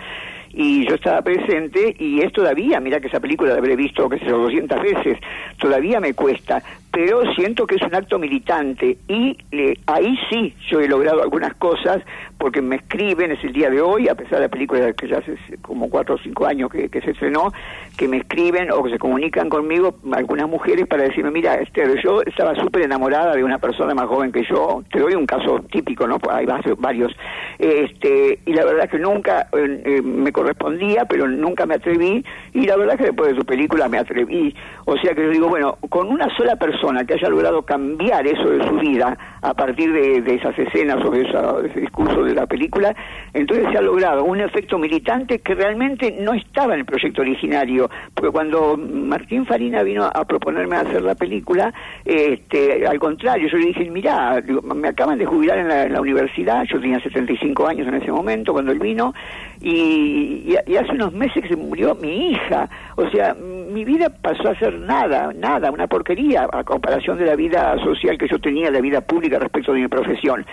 y 0.53 0.87
yo 0.87 0.95
estaba 0.95 1.21
presente 1.21 1.95
y 1.99 2.21
es 2.21 2.31
todavía, 2.31 2.79
mira 2.79 2.99
que 2.99 3.07
esa 3.07 3.19
película 3.19 3.51
la 3.51 3.57
habré 3.57 3.75
visto 3.75 4.09
que 4.09 4.19
sé 4.19 4.25
200 4.25 4.81
veces, 4.81 5.17
todavía 5.59 5.99
me 5.99 6.13
cuesta, 6.13 6.61
pero 6.91 7.21
siento 7.35 7.67
que 7.67 7.75
es 7.75 7.81
un 7.81 7.93
acto 7.93 8.17
militante 8.17 8.97
y 9.07 9.37
ahí 9.85 10.17
sí 10.29 10.55
yo 10.69 10.79
he 10.79 10.87
logrado 10.87 11.21
algunas 11.21 11.53
cosas 11.55 12.01
porque 12.37 12.61
me 12.61 12.77
escriben, 12.77 13.31
es 13.31 13.43
el 13.43 13.53
día 13.53 13.69
de 13.69 13.81
hoy, 13.81 14.07
a 14.07 14.15
pesar 14.15 14.39
de 14.39 14.45
la 14.45 14.49
película 14.49 14.93
que 14.93 15.07
ya 15.07 15.17
hace 15.17 15.37
como 15.61 15.89
cuatro 15.89 16.15
o 16.15 16.17
cinco 16.17 16.45
años 16.45 16.71
que, 16.71 16.89
se 16.89 17.11
estrenó, 17.11 17.51
que 17.97 18.07
me 18.07 18.17
escriben 18.17 18.71
o 18.71 18.83
que 18.83 18.91
se 18.91 18.99
comunican 18.99 19.49
conmigo 19.49 19.95
algunas 20.11 20.47
mujeres 20.47 20.87
para 20.87 21.03
decirme, 21.03 21.31
mira, 21.31 21.55
Esther, 21.55 22.01
yo 22.03 22.21
estaba 22.23 22.55
súper 22.55 22.83
enamorada 22.83 23.35
de 23.35 23.43
una 23.43 23.57
persona 23.57 23.93
más 23.93 24.07
joven 24.07 24.31
que 24.31 24.43
yo, 24.43 24.83
te 24.91 24.99
doy 24.99 25.13
un 25.13 25.25
caso 25.25 25.59
típico, 25.71 26.07
¿no? 26.07 26.19
Hay 26.29 26.45
varios, 26.45 27.11
este, 27.57 28.39
y 28.45 28.53
la 28.53 28.65
verdad 28.65 28.89
que 28.89 28.99
nunca 28.99 29.47
eh, 29.53 29.81
eh, 29.85 30.01
me 30.01 30.31
correspondía, 30.47 31.05
pero 31.05 31.27
nunca 31.27 31.65
me 31.65 31.75
atreví, 31.75 32.23
y 32.53 32.65
la 32.65 32.77
verdad 32.77 32.97
que 32.97 33.05
después 33.05 33.31
de 33.31 33.35
su 33.35 33.45
película 33.45 33.89
me 33.89 33.97
atreví, 33.97 34.55
o 34.85 34.97
sea 34.97 35.13
que 35.13 35.23
yo 35.23 35.29
digo, 35.29 35.49
bueno, 35.49 35.77
con 35.89 36.07
una 36.07 36.33
sola 36.37 36.55
persona 36.55 37.03
que 37.03 37.15
haya 37.15 37.29
logrado 37.29 37.63
cambiar 37.63 38.25
eso 38.25 38.49
de 38.49 38.65
su 38.65 38.75
vida 38.75 39.17
a 39.41 39.53
partir 39.53 39.91
de, 39.91 40.35
esas 40.35 40.57
escenas 40.57 41.03
o 41.03 41.09
de, 41.09 41.23
de 41.23 41.67
ese 41.69 41.81
discurso 41.81 42.23
de 42.23 42.33
la 42.33 42.45
película, 42.45 42.95
entonces 43.33 43.67
se 43.71 43.77
ha 43.77 43.81
logrado 43.81 44.23
un 44.23 44.39
efecto 44.39 44.77
militante 44.77 45.39
que 45.39 45.55
realmente 45.55 46.15
no 46.19 46.33
estaba 46.33 46.73
en 46.73 46.81
el 46.81 46.85
proyecto 46.85 47.21
originario, 47.21 47.89
porque 48.13 48.31
cuando 48.31 48.77
Martín 48.77 49.45
Farina 49.45 49.83
vino 49.83 50.05
a 50.05 50.25
proponerme 50.25 50.75
hacer 50.75 51.01
la 51.01 51.15
película, 51.15 51.73
este, 52.05 52.87
al 52.87 52.99
contrario, 52.99 53.49
yo 53.49 53.57
le 53.57 53.67
dije, 53.67 53.89
mira, 53.89 54.41
me 54.75 54.87
acaban 54.87 55.17
de 55.17 55.25
jubilar 55.25 55.57
en 55.57 55.93
la, 55.93 55.97
universidad, 55.97 56.63
yo 56.65 56.79
tenía 56.79 56.99
75 57.01 57.67
años 57.67 57.87
en 57.87 57.95
ese 57.95 58.11
momento 58.11 58.53
cuando 58.53 58.71
él 58.71 58.79
vino, 58.79 59.13
y, 59.59 60.26
y, 60.27 60.75
hace 60.75 60.91
unos 60.91 61.13
meses 61.13 61.41
que 61.41 61.49
se 61.49 61.55
murió 61.55 61.95
mi 61.95 62.31
hija, 62.31 62.69
o 62.95 63.09
sea, 63.09 63.33
mi 63.33 63.85
vida 63.85 64.09
pasó 64.09 64.49
a 64.49 64.59
ser 64.59 64.77
nada, 64.79 65.31
nada, 65.33 65.71
una 65.71 65.87
porquería 65.87 66.47
a 66.51 66.63
comparación 66.63 67.17
de 67.17 67.25
la 67.25 67.35
vida 67.35 67.75
social 67.83 68.17
que 68.17 68.27
yo 68.27 68.39
tenía, 68.39 68.69
la 68.71 68.81
vida 68.81 69.01
pública 69.01 69.39
respecto 69.39 69.73
de 69.73 69.81
mi 69.81 69.87
profesión. 69.87 70.45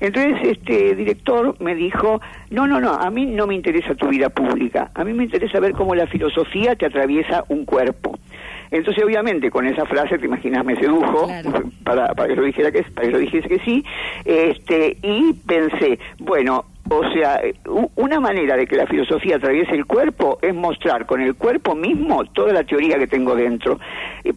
Entonces, 0.00 0.36
este 0.42 0.94
director 0.94 1.56
me 1.60 1.74
dijo, 1.74 2.20
no, 2.50 2.66
no, 2.66 2.80
no, 2.80 2.92
a 2.92 3.10
mí 3.10 3.26
no 3.26 3.46
me 3.46 3.54
interesa 3.54 3.94
tu 3.94 4.08
vida 4.08 4.28
pública, 4.28 4.90
a 4.94 5.04
mí 5.04 5.12
me 5.12 5.24
interesa 5.24 5.60
ver 5.60 5.72
cómo 5.72 5.94
la 5.94 6.06
filosofía 6.06 6.76
te 6.76 6.86
atraviesa 6.86 7.44
un 7.48 7.64
cuerpo. 7.64 8.18
Entonces, 8.70 9.04
obviamente, 9.04 9.50
con 9.50 9.66
esa 9.66 9.84
frase, 9.84 10.18
te 10.18 10.24
imaginas, 10.24 10.64
me 10.64 10.74
sedujo 10.76 11.28
para, 11.84 12.14
para 12.14 12.28
que 12.28 12.36
lo 12.36 12.42
dijera 12.42 12.72
que 12.72 12.82
para 12.82 13.06
que 13.06 13.12
lo 13.12 13.18
dijese 13.18 13.46
que 13.46 13.58
sí, 13.58 13.84
este, 14.24 14.96
y 15.02 15.34
pensé, 15.34 15.98
bueno, 16.18 16.64
o 16.90 17.10
sea, 17.12 17.40
una 17.96 18.20
manera 18.20 18.56
de 18.56 18.66
que 18.66 18.76
la 18.76 18.86
filosofía 18.86 19.36
atraviese 19.36 19.74
el 19.74 19.86
cuerpo 19.86 20.38
es 20.42 20.54
mostrar 20.54 21.06
con 21.06 21.20
el 21.20 21.34
cuerpo 21.34 21.74
mismo 21.74 22.24
toda 22.32 22.52
la 22.52 22.64
teoría 22.64 22.98
que 22.98 23.06
tengo 23.06 23.34
dentro. 23.34 23.78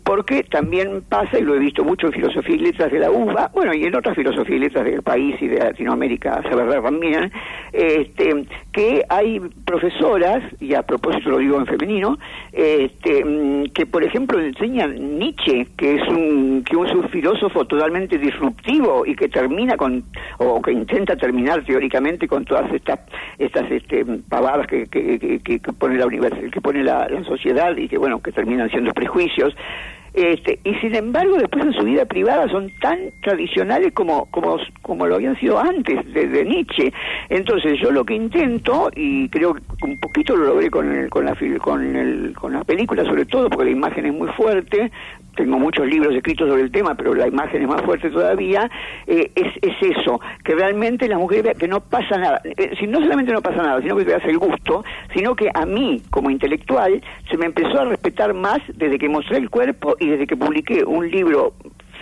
Porque 0.04 0.44
también 0.44 1.02
pasa, 1.08 1.40
y 1.40 1.42
lo 1.42 1.56
he 1.56 1.60
visto 1.60 1.84
mucho 1.84 2.08
en 2.08 2.14
filosofía 2.14 2.56
y 2.56 2.60
letras 2.60 2.92
de 2.92 3.00
la 3.00 3.12
UBA, 3.12 3.52
bueno, 3.54 3.74
y 3.74 3.84
en 3.84 3.96
otras 3.96 4.16
filosofías 4.16 4.58
y 4.58 4.60
letras 4.60 4.86
del 4.86 5.02
país 5.02 5.36
y 5.42 5.48
de 5.48 5.60
Latinoamérica, 5.60 6.42
se 6.44 6.56
verdad 6.56 6.82
también, 6.82 7.32
este, 7.74 8.46
que 8.72 9.04
hay 9.10 9.40
profesoras, 9.66 10.44
y 10.60 10.74
a 10.74 10.84
propósito 10.84 11.32
lo 11.32 11.38
digo 11.40 11.58
en 11.60 11.66
femenino, 11.66 12.18
este, 12.54 13.24
que 13.74 13.86
por 13.86 14.04
ejemplo 14.04 14.40
enseñan 14.40 15.18
Nietzsche, 15.20 15.68
que 15.78 15.96
es 15.96 16.08
un, 16.08 16.64
que 16.64 16.76
un 16.76 17.10
filósofo 17.10 17.66
totalmente 17.66 18.18
disruptivo 18.18 19.06
y 19.06 19.16
que 19.16 19.28
termina 19.28 19.76
con, 19.78 20.04
o 20.38 20.62
que 20.62 20.72
intenta 20.72 21.16
terminar 21.16 21.64
teóricamente 21.64 22.28
con 22.28 22.35
todas 22.44 22.72
estas 22.74 23.00
estas 23.38 23.72
este, 23.72 24.04
pavadas 24.28 24.68
que, 24.68 24.86
que, 24.88 25.40
que, 25.40 25.60
pone 25.60 25.98
la 25.98 26.08
que 26.52 26.62
pone 26.62 26.84
la, 26.84 27.08
sociedad 27.26 27.76
y 27.78 27.88
que 27.88 27.98
bueno 27.98 28.22
que 28.22 28.32
terminan 28.32 28.70
siendo 28.70 28.92
prejuicios. 28.94 29.56
Este, 30.14 30.60
y 30.64 30.74
sin 30.76 30.96
embargo 30.96 31.38
después 31.38 31.66
en 31.66 31.74
su 31.74 31.84
vida 31.84 32.06
privada 32.06 32.48
son 32.48 32.72
tan 32.80 32.98
tradicionales 33.22 33.92
como 33.92 34.28
como 34.32 34.58
como 34.82 35.08
lo 35.08 35.16
habían 35.16 35.38
sido 35.38 35.60
antes 35.60 36.14
de, 36.14 36.46
Nietzsche. 36.46 36.94
Entonces 37.30 37.78
yo 37.82 37.92
lo 37.92 38.06
que 38.06 38.16
intento 38.16 38.90
y 38.96 39.28
creo 39.28 39.56
que 39.56 39.62
un 39.84 40.00
poquito 40.00 40.38
lo 40.38 40.46
logré 40.46 40.70
con 40.70 40.90
el, 40.90 41.10
con 41.10 41.26
la 41.26 41.36
con 41.60 41.96
el, 41.98 42.34
con 42.34 42.54
la 42.54 42.64
película 42.64 43.04
sobre 43.04 43.26
todo 43.26 43.50
porque 43.50 43.66
la 43.66 43.72
imagen 43.72 44.06
es 44.06 44.14
muy 44.14 44.30
fuerte 44.30 44.90
tengo 45.36 45.60
muchos 45.60 45.86
libros 45.88 46.16
escritos 46.16 46.50
sobre 46.50 46.64
el 46.64 46.72
tema, 46.72 46.96
pero 46.96 47.14
la 47.14 47.28
imagen 47.28 47.62
es 47.62 47.68
más 47.68 47.82
fuerte 47.82 48.10
todavía, 48.10 48.70
eh, 49.08 49.32
es, 49.36 49.54
es 49.62 49.98
eso, 49.98 50.20
que 50.44 50.56
realmente 50.56 51.08
la 51.08 51.18
mujer 51.18 51.44
vea 51.44 51.54
que 51.54 51.68
no 51.68 51.82
pasa 51.82 52.18
nada. 52.18 52.42
Eh, 52.44 52.72
si 52.80 52.88
no 52.88 53.00
solamente 53.00 53.32
no 53.32 53.42
pasa 53.42 53.58
nada, 53.58 53.82
sino 53.82 53.96
que 53.98 54.06
te 54.06 54.16
hace 54.16 54.30
el 54.30 54.38
gusto, 54.38 54.84
sino 55.14 55.36
que 55.36 55.50
a 55.54 55.66
mí, 55.66 56.02
como 56.10 56.30
intelectual, 56.30 57.02
se 57.30 57.38
me 57.38 57.46
empezó 57.46 57.80
a 57.80 57.86
respetar 57.86 58.34
más 58.34 58.60
desde 58.76 58.98
que 58.98 59.10
mostré 59.10 59.38
el 59.38 59.50
cuerpo 59.50 59.96
y 60.00 60.08
desde 60.08 60.28
que 60.28 60.38
publiqué 60.38 60.84
un 60.84 61.10
libro 61.10 61.54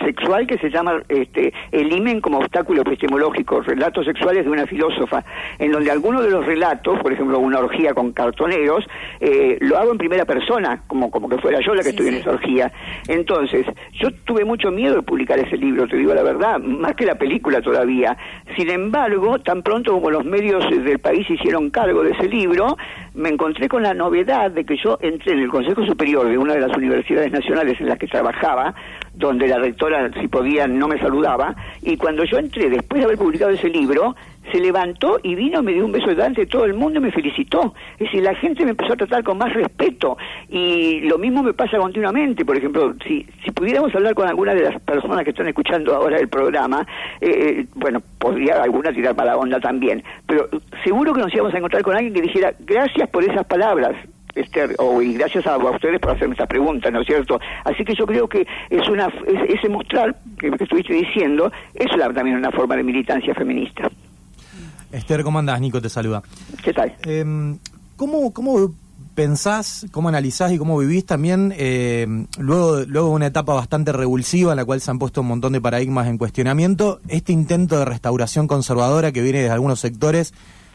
sexual 0.04 0.46
que 0.46 0.58
se 0.58 0.70
llama 0.70 1.02
este, 1.08 1.52
El 1.72 1.92
imen 1.92 2.20
como 2.20 2.38
obstáculo 2.38 2.82
epistemológico, 2.82 3.60
relatos 3.60 4.06
sexuales 4.06 4.44
de 4.44 4.50
una 4.50 4.66
filósofa, 4.66 5.24
en 5.58 5.72
donde 5.72 5.90
algunos 5.90 6.24
de 6.24 6.30
los 6.30 6.44
relatos, 6.44 7.00
por 7.00 7.12
ejemplo, 7.12 7.38
una 7.38 7.58
orgía 7.58 7.94
con 7.94 8.12
cartoneros, 8.12 8.84
eh, 9.20 9.58
lo 9.60 9.78
hago 9.78 9.92
en 9.92 9.98
primera 9.98 10.24
persona, 10.24 10.82
como, 10.86 11.10
como 11.10 11.28
que 11.28 11.38
fuera 11.38 11.60
yo 11.60 11.74
la 11.74 11.82
que 11.82 11.90
estoy 11.90 12.08
en 12.08 12.14
esa 12.14 12.30
orgía. 12.30 12.72
Entonces, 13.08 13.66
yo 13.92 14.10
tuve 14.24 14.44
mucho 14.44 14.70
miedo 14.70 14.96
de 14.96 15.02
publicar 15.02 15.38
ese 15.38 15.56
libro, 15.56 15.86
te 15.88 15.96
digo 15.96 16.14
la 16.14 16.22
verdad, 16.22 16.58
más 16.58 16.94
que 16.94 17.06
la 17.06 17.16
película 17.16 17.60
todavía. 17.60 18.16
Sin 18.56 18.70
embargo, 18.70 19.38
tan 19.38 19.62
pronto 19.62 19.92
como 19.92 20.10
los 20.10 20.24
medios 20.24 20.64
del 20.70 20.98
país 20.98 21.28
hicieron 21.28 21.70
cargo 21.70 22.02
de 22.02 22.12
ese 22.12 22.28
libro, 22.28 22.76
me 23.14 23.28
encontré 23.28 23.68
con 23.68 23.82
la 23.82 23.94
novedad 23.94 24.50
de 24.50 24.64
que 24.64 24.76
yo 24.76 24.98
entré 25.00 25.32
en 25.32 25.40
el 25.40 25.48
Consejo 25.48 25.84
Superior 25.86 26.28
de 26.28 26.38
una 26.38 26.54
de 26.54 26.60
las 26.60 26.76
universidades 26.76 27.32
nacionales 27.32 27.80
en 27.80 27.88
las 27.88 27.98
que 27.98 28.06
trabajaba, 28.06 28.74
donde 29.14 29.48
la 29.48 29.58
rectora, 29.58 30.10
si 30.20 30.28
podía, 30.28 30.66
no 30.66 30.88
me 30.88 30.98
saludaba, 30.98 31.54
y 31.82 31.96
cuando 31.96 32.24
yo 32.24 32.38
entré, 32.38 32.68
después 32.68 33.00
de 33.00 33.04
haber 33.04 33.18
publicado 33.18 33.52
ese 33.52 33.68
libro, 33.68 34.14
se 34.52 34.58
levantó 34.58 35.18
y 35.22 35.34
vino, 35.34 35.62
me 35.62 35.72
dio 35.72 35.84
un 35.84 35.92
beso 35.92 36.08
delante 36.08 36.42
de 36.42 36.46
todo 36.46 36.64
el 36.64 36.74
mundo 36.74 36.98
y 36.98 37.02
me 37.02 37.12
felicitó. 37.12 37.74
Es 37.94 38.06
decir, 38.06 38.22
la 38.22 38.34
gente 38.34 38.64
me 38.64 38.70
empezó 38.72 38.92
a 38.92 38.96
tratar 38.96 39.24
con 39.24 39.38
más 39.38 39.52
respeto 39.52 40.16
y 40.48 41.00
lo 41.00 41.18
mismo 41.18 41.42
me 41.42 41.54
pasa 41.54 41.78
continuamente. 41.78 42.44
Por 42.44 42.56
ejemplo, 42.56 42.94
si, 43.06 43.26
si 43.44 43.50
pudiéramos 43.52 43.94
hablar 43.94 44.14
con 44.14 44.28
alguna 44.28 44.54
de 44.54 44.62
las 44.62 44.80
personas 44.82 45.24
que 45.24 45.30
están 45.30 45.48
escuchando 45.48 45.94
ahora 45.94 46.18
el 46.18 46.28
programa, 46.28 46.86
eh, 47.20 47.30
eh, 47.30 47.66
bueno, 47.74 48.02
podría 48.18 48.62
alguna 48.62 48.92
tirar 48.92 49.14
para 49.14 49.32
la 49.32 49.38
onda 49.38 49.60
también, 49.60 50.02
pero 50.26 50.48
seguro 50.82 51.12
que 51.14 51.20
nos 51.20 51.32
íbamos 51.32 51.54
a 51.54 51.58
encontrar 51.58 51.82
con 51.82 51.96
alguien 51.96 52.12
que 52.12 52.22
dijera 52.22 52.52
gracias 52.60 53.08
por 53.08 53.24
esas 53.24 53.46
palabras, 53.46 53.96
Esther, 54.34 54.74
o 54.78 55.00
y 55.00 55.14
gracias 55.14 55.46
a, 55.46 55.56
ustedes 55.56 56.00
por 56.00 56.10
hacerme 56.10 56.34
esta 56.34 56.46
pregunta, 56.46 56.90
¿no 56.90 57.00
es 57.00 57.06
cierto? 57.06 57.38
Así 57.64 57.84
que 57.84 57.94
yo 57.94 58.06
creo 58.06 58.28
que 58.28 58.46
es 58.70 58.88
una 58.88 59.08
ese 59.48 59.68
mostrar 59.68 60.16
que, 60.38 60.50
que 60.50 60.64
estuviste 60.64 60.94
diciendo 60.94 61.50
es 61.74 61.86
también 62.14 62.36
una 62.36 62.50
forma 62.50 62.76
de 62.76 62.82
militancia 62.82 63.34
feminista. 63.34 63.90
Esther, 64.92 65.22
¿cómo 65.22 65.38
andás? 65.38 65.60
Nico 65.60 65.80
te 65.80 65.88
saluda. 65.88 66.22
¿Qué 66.62 66.72
tal? 66.72 66.94
Eh, 67.04 67.24
¿cómo, 67.96 68.32
¿Cómo 68.32 68.70
pensás, 69.14 69.86
cómo 69.92 70.08
analizás 70.08 70.52
y 70.52 70.58
cómo 70.58 70.78
vivís 70.78 71.06
también 71.06 71.54
eh, 71.56 72.06
luego, 72.38 72.80
luego 72.86 73.08
de 73.08 73.14
una 73.14 73.26
etapa 73.26 73.54
bastante 73.54 73.92
revulsiva 73.92 74.52
en 74.52 74.56
la 74.56 74.64
cual 74.64 74.80
se 74.80 74.90
han 74.90 74.98
puesto 74.98 75.20
un 75.20 75.28
montón 75.28 75.52
de 75.52 75.60
paradigmas 75.60 76.08
en 76.08 76.18
cuestionamiento, 76.18 77.00
este 77.08 77.32
intento 77.32 77.78
de 77.78 77.84
restauración 77.84 78.46
conservadora 78.46 79.12
que 79.12 79.22
viene 79.22 79.42
de 79.42 79.50
algunos 79.50 79.80
sectores 79.80 80.34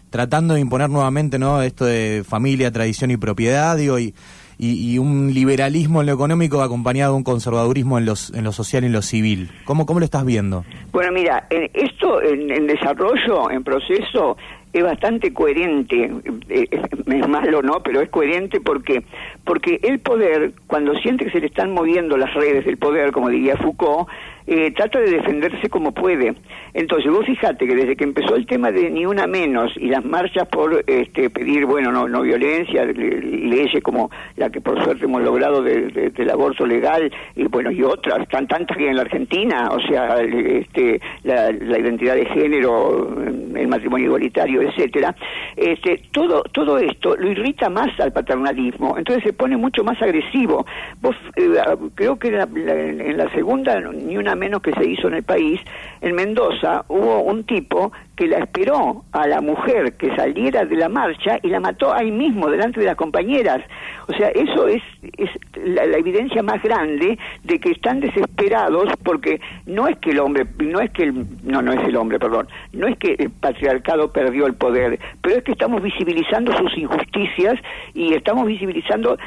tratando 0.10 0.54
de 0.54 0.62
imponer 0.62 0.90
nuevamente 0.90 1.40
no 1.40 1.62
esto 1.62 1.86
de 1.86 2.24
familia, 2.28 2.72
tradición 2.72 3.12
y 3.12 3.18
propiedad, 3.18 3.78
digo, 3.78 4.00
y, 4.00 4.14
y, 4.60 4.98
un 4.98 5.34
liberalismo 5.34 6.02
en 6.02 6.08
lo 6.08 6.14
económico 6.14 6.62
acompañado 6.62 7.14
de 7.14 7.18
un 7.18 7.24
conservadurismo 7.24 7.98
en, 7.98 8.06
los, 8.06 8.34
en 8.34 8.44
lo 8.44 8.52
social 8.52 8.84
y 8.84 8.88
en 8.88 8.92
lo 8.94 9.02
civil. 9.02 9.50
¿Cómo, 9.64 9.86
cómo 9.86 10.00
lo 10.00 10.06
estás 10.06 10.26
viendo? 10.26 10.66
Bueno, 10.92 11.14
mira, 11.14 11.48
esto 11.50 12.22
en, 12.22 12.68
desarrollo, 12.68 13.50
en 13.52 13.64
proceso, 13.64 14.36
es 14.74 14.84
bastante 14.84 15.34
coherente, 15.34 16.12
eh, 16.50 16.68
es 16.72 17.28
malo, 17.28 17.62
¿no? 17.62 17.82
Pero 17.82 18.02
es 18.02 18.10
coherente 18.10 18.60
porque 18.60 19.04
porque 19.46 19.80
el 19.82 20.00
poder, 20.00 20.52
cuando 20.68 20.94
siente 20.96 21.26
que 21.26 21.32
se 21.32 21.40
le 21.40 21.48
están 21.48 21.74
moviendo 21.74 22.18
las 22.18 22.34
redes 22.34 22.66
del 22.66 22.78
poder, 22.78 23.12
como 23.12 23.30
diría 23.30 23.56
Foucault, 23.58 24.10
eh, 24.52 24.72
trata 24.72 25.00
de 25.00 25.12
defenderse 25.12 25.70
como 25.70 25.92
puede. 25.92 26.34
Entonces, 26.74 27.12
vos 27.12 27.24
fijate 27.24 27.68
que 27.68 27.76
desde 27.76 27.96
que 27.96 28.04
empezó 28.04 28.36
el 28.36 28.48
tema 28.48 28.72
de 28.72 28.90
ni 28.90 29.06
una 29.06 29.28
menos 29.28 29.72
y 29.78 29.90
las 29.90 30.04
marchas 30.04 30.48
por 30.48 30.84
este, 30.88 31.30
pedir, 31.30 31.68
bueno, 31.68 31.92
no, 31.92 32.08
no 32.08 32.24
violencia, 32.24 32.84
leyes 32.84 33.84
como 33.84 34.10
la 34.38 34.50
que 34.50 34.60
por 34.60 34.84
suerte 34.84 35.06
hemos 35.06 35.22
logrado 35.22 35.62
del 35.62 36.30
aborto 36.32 36.66
legal, 36.66 37.12
y 37.36 37.44
bueno, 37.44 37.70
y 37.70 37.84
otras, 37.84 38.28
tan 38.30 38.48
tantas 38.48 38.76
que 38.76 38.90
en 38.90 38.96
la 38.96 39.04
Argentina, 39.04 39.70
o 39.72 39.80
sea, 39.82 40.20
este, 40.20 41.00
la, 41.24 41.52
identidad 41.52 42.16
de 42.16 42.26
género, 42.26 43.08
el 43.56 43.68
matrimonio 43.68 44.08
igualitario, 44.08 44.64
etcétera, 44.64 45.16
este, 45.56 46.02
todo, 46.12 46.42
todo 46.52 46.80
esto 46.80 47.16
lo 47.16 47.30
irrita 47.30 47.70
más 47.70 48.00
al 48.00 48.12
paternalismo, 48.12 48.98
entonces 48.98 49.24
se 49.24 49.34
pone 49.34 49.58
mucho 49.58 49.84
más 49.84 50.02
agresivo. 50.02 50.66
Vos, 51.02 51.16
eh, 51.36 51.52
creo 51.94 52.18
que 52.18 52.30
en 52.30 53.18
la 53.18 53.32
segunda, 53.32 53.80
ni 53.80 54.18
una 54.18 54.39
menos 54.40 54.62
que 54.62 54.74
se 54.74 54.90
hizo 54.90 55.08
en 55.08 55.16
el 55.16 55.24
país, 55.24 55.60
en 56.02 56.16
Mendoza 56.16 56.86
hubo 56.88 57.22
un 57.22 57.44
tipo 57.44 57.92
que 58.16 58.28
la 58.28 58.40
esperó 58.40 59.06
a 59.12 59.28
la 59.28 59.40
mujer 59.40 59.94
que 59.94 60.14
saliera 60.16 60.66
de 60.66 60.76
la 60.76 60.90
marcha 60.90 61.40
y 61.42 61.48
la 61.48 61.60
mató 61.60 61.94
ahí 61.94 62.12
mismo, 62.12 62.50
delante 62.50 62.80
de 62.80 62.86
las 62.86 62.96
compañeras. 62.96 63.62
O 64.08 64.14
sea, 64.14 64.30
eso 64.30 64.68
es, 64.68 64.82
es 65.18 65.30
la, 65.64 65.84
evidencia 65.84 66.44
más 66.44 66.62
grande 66.62 67.18
de 67.44 67.60
que 67.60 67.72
están 67.72 68.00
desesperados 68.00 68.90
porque 69.04 69.40
no 69.66 69.88
es 69.88 69.98
que 70.00 70.12
el 70.12 70.20
hombre, 70.20 70.46
no 70.60 70.80
es 70.80 70.92
que 70.92 71.04
el, 71.04 71.26
no, 71.44 71.62
no 71.62 71.72
es 71.72 71.82
el 71.88 71.96
hombre, 71.96 72.20
perdón, 72.20 72.48
no 72.74 72.88
es 72.88 72.98
que 72.98 73.16
el 73.18 73.30
patriarcado 73.30 74.12
perdió 74.12 74.48
el 74.48 74.56
poder, 74.56 75.00
pero 75.22 75.38
es 75.38 75.44
que 75.44 75.52
estamos 75.52 75.82
visibilizando 75.82 76.52
sus 76.58 76.78
injusticias 76.78 77.60
y 77.94 78.14
estamos 78.14 78.48
visibilizando 78.48 79.18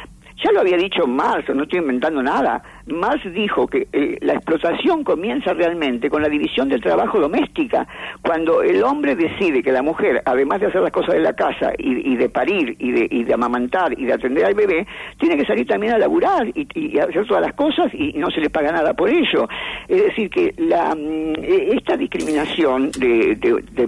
ya 0.42 0.50
lo 0.52 0.60
había 0.60 0.76
dicho 0.76 1.06
Marx, 1.06 1.48
no 1.54 1.62
estoy 1.62 1.78
inventando 1.78 2.22
nada. 2.22 2.62
Marx 2.86 3.32
dijo 3.32 3.66
que 3.66 3.86
eh, 3.92 4.18
la 4.20 4.34
explotación 4.34 5.04
comienza 5.04 5.52
realmente 5.52 6.10
con 6.10 6.22
la 6.22 6.28
división 6.28 6.68
del 6.68 6.80
trabajo 6.80 7.20
doméstica. 7.20 7.86
Cuando 8.22 8.62
el 8.62 8.82
hombre 8.82 9.14
decide 9.14 9.62
que 9.62 9.72
la 9.72 9.82
mujer, 9.82 10.22
además 10.24 10.60
de 10.60 10.66
hacer 10.66 10.82
las 10.82 10.92
cosas 10.92 11.14
de 11.14 11.20
la 11.20 11.32
casa 11.32 11.72
y, 11.78 12.16
de 12.16 12.28
parir 12.28 12.76
y 12.78 12.90
de, 12.92 13.08
y 13.10 13.24
de, 13.24 13.34
amamantar 13.34 13.98
y 13.98 14.04
de 14.04 14.12
atender 14.12 14.44
al 14.44 14.54
bebé, 14.54 14.86
tiene 15.18 15.36
que 15.36 15.44
salir 15.44 15.66
también 15.66 15.94
a 15.94 15.98
laburar 15.98 16.46
y, 16.54 16.98
hacer 16.98 17.26
todas 17.26 17.42
las 17.42 17.54
cosas 17.54 17.92
y 17.92 18.12
no 18.14 18.30
se 18.30 18.40
le 18.40 18.50
paga 18.50 18.72
nada 18.72 18.94
por 18.94 19.08
ello. 19.08 19.48
Es 19.88 20.04
decir, 20.04 20.30
que 20.30 20.54
la, 20.58 20.94
mm, 20.94 21.34
esta 21.44 21.96
discriminación 21.96 22.90
de, 22.92 23.38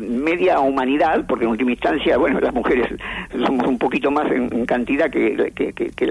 media 0.01 0.61
humanidad, 0.61 1.25
porque 1.27 1.45
en 1.45 1.51
última 1.51 1.73
instancia, 1.73 2.17
bueno, 2.17 2.41
las 2.41 2.55
mujeres 2.55 2.89
somos 3.45 3.67
un 3.67 3.79
poquito 3.79 4.11
más 4.11 4.31
en, 4.31 4.67
cantidad 4.67 5.11
que, 5.11 5.53
que 5.55 6.07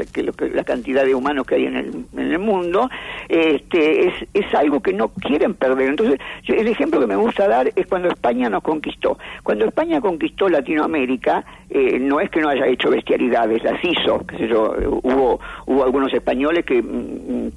la 0.54 0.64
cantidad 0.64 1.06
de 1.06 1.16
humanos 1.16 1.46
que 1.46 1.56
hay 1.56 1.66
en 1.66 1.76
el, 1.76 2.06
en 2.14 2.32
el 2.32 2.40
mundo, 2.40 2.73
este, 3.30 4.08
es, 4.08 4.14
es 4.34 4.54
algo 4.54 4.82
que 4.82 4.94
no 4.94 5.10
quieren 5.10 5.54
perder. 5.54 5.90
Entonces, 5.90 6.20
el 6.48 6.68
ejemplo 6.68 7.00
que 7.00 7.08
me 7.08 7.16
gusta 7.16 7.48
dar 7.48 7.72
es 7.76 7.88
cuando 7.88 8.10
España 8.10 8.50
nos 8.50 8.64
conquistó. 8.64 9.18
Cuando 9.44 9.66
España 9.66 10.02
conquistó 10.02 10.50
Latinoamérica, 10.50 11.44
eh, 11.70 11.98
no 12.00 12.20
es 12.20 12.30
que 12.30 12.40
no 12.40 12.50
haya 12.50 12.68
hecho 12.68 12.90
bestialidades, 12.90 13.64
las 13.64 13.84
hizo, 13.84 14.24
hubo, 15.02 15.40
hubo 15.66 15.84
algunos 15.84 16.14
españoles 16.14 16.66
que 16.66 16.82
mm, 16.82 17.48
mm, 17.48 17.52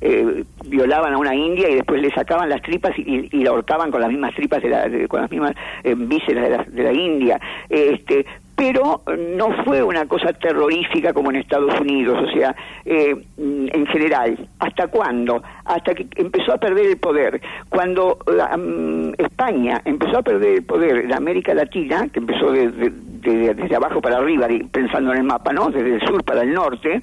eh, 0.00 0.44
violaban 0.64 1.12
a 1.12 1.18
una 1.18 1.34
india 1.34 1.68
y 1.68 1.74
después 1.74 2.00
le 2.00 2.10
sacaban 2.10 2.48
las 2.48 2.62
tripas 2.62 2.98
y, 2.98 3.28
la 3.44 3.50
ahorcaban 3.50 3.90
con 3.90 4.00
las 4.00 4.10
mismas 4.10 4.34
tripas 4.34 4.62
de 4.62 4.70
la, 4.70 5.08
con 5.08 5.20
las 5.20 5.30
mismas 5.30 5.52
eh, 5.84 5.94
vísceras 5.96 6.44
de 6.44 6.50
la, 6.50 6.64
de 6.64 6.82
la 6.82 6.92
India. 6.92 7.40
Este, 7.68 8.24
pero 8.58 9.02
no 9.16 9.64
fue 9.64 9.84
una 9.84 10.04
cosa 10.06 10.32
terrorífica 10.32 11.12
como 11.12 11.30
en 11.30 11.36
Estados 11.36 11.78
Unidos, 11.80 12.18
o 12.20 12.36
sea, 12.36 12.56
eh, 12.84 13.14
en 13.36 13.86
general. 13.86 14.48
¿Hasta 14.58 14.88
cuándo? 14.88 15.40
Hasta 15.64 15.94
que 15.94 16.08
empezó 16.16 16.54
a 16.54 16.58
perder 16.58 16.86
el 16.86 16.96
poder. 16.96 17.40
Cuando 17.68 18.18
mm, 18.26 19.12
España 19.16 19.80
empezó 19.84 20.18
a 20.18 20.22
perder 20.22 20.56
el 20.56 20.64
poder 20.64 21.04
en 21.04 21.14
América 21.14 21.54
Latina, 21.54 22.08
que 22.12 22.18
empezó 22.18 22.50
desde 22.50 23.76
abajo 23.76 24.00
para 24.00 24.16
arriba, 24.16 24.48
pensando 24.72 25.12
en 25.12 25.18
el 25.18 25.24
mapa, 25.24 25.52
¿no? 25.52 25.70
Desde 25.70 25.94
el 25.94 26.00
sur 26.00 26.24
para 26.24 26.42
el 26.42 26.52
norte, 26.52 27.00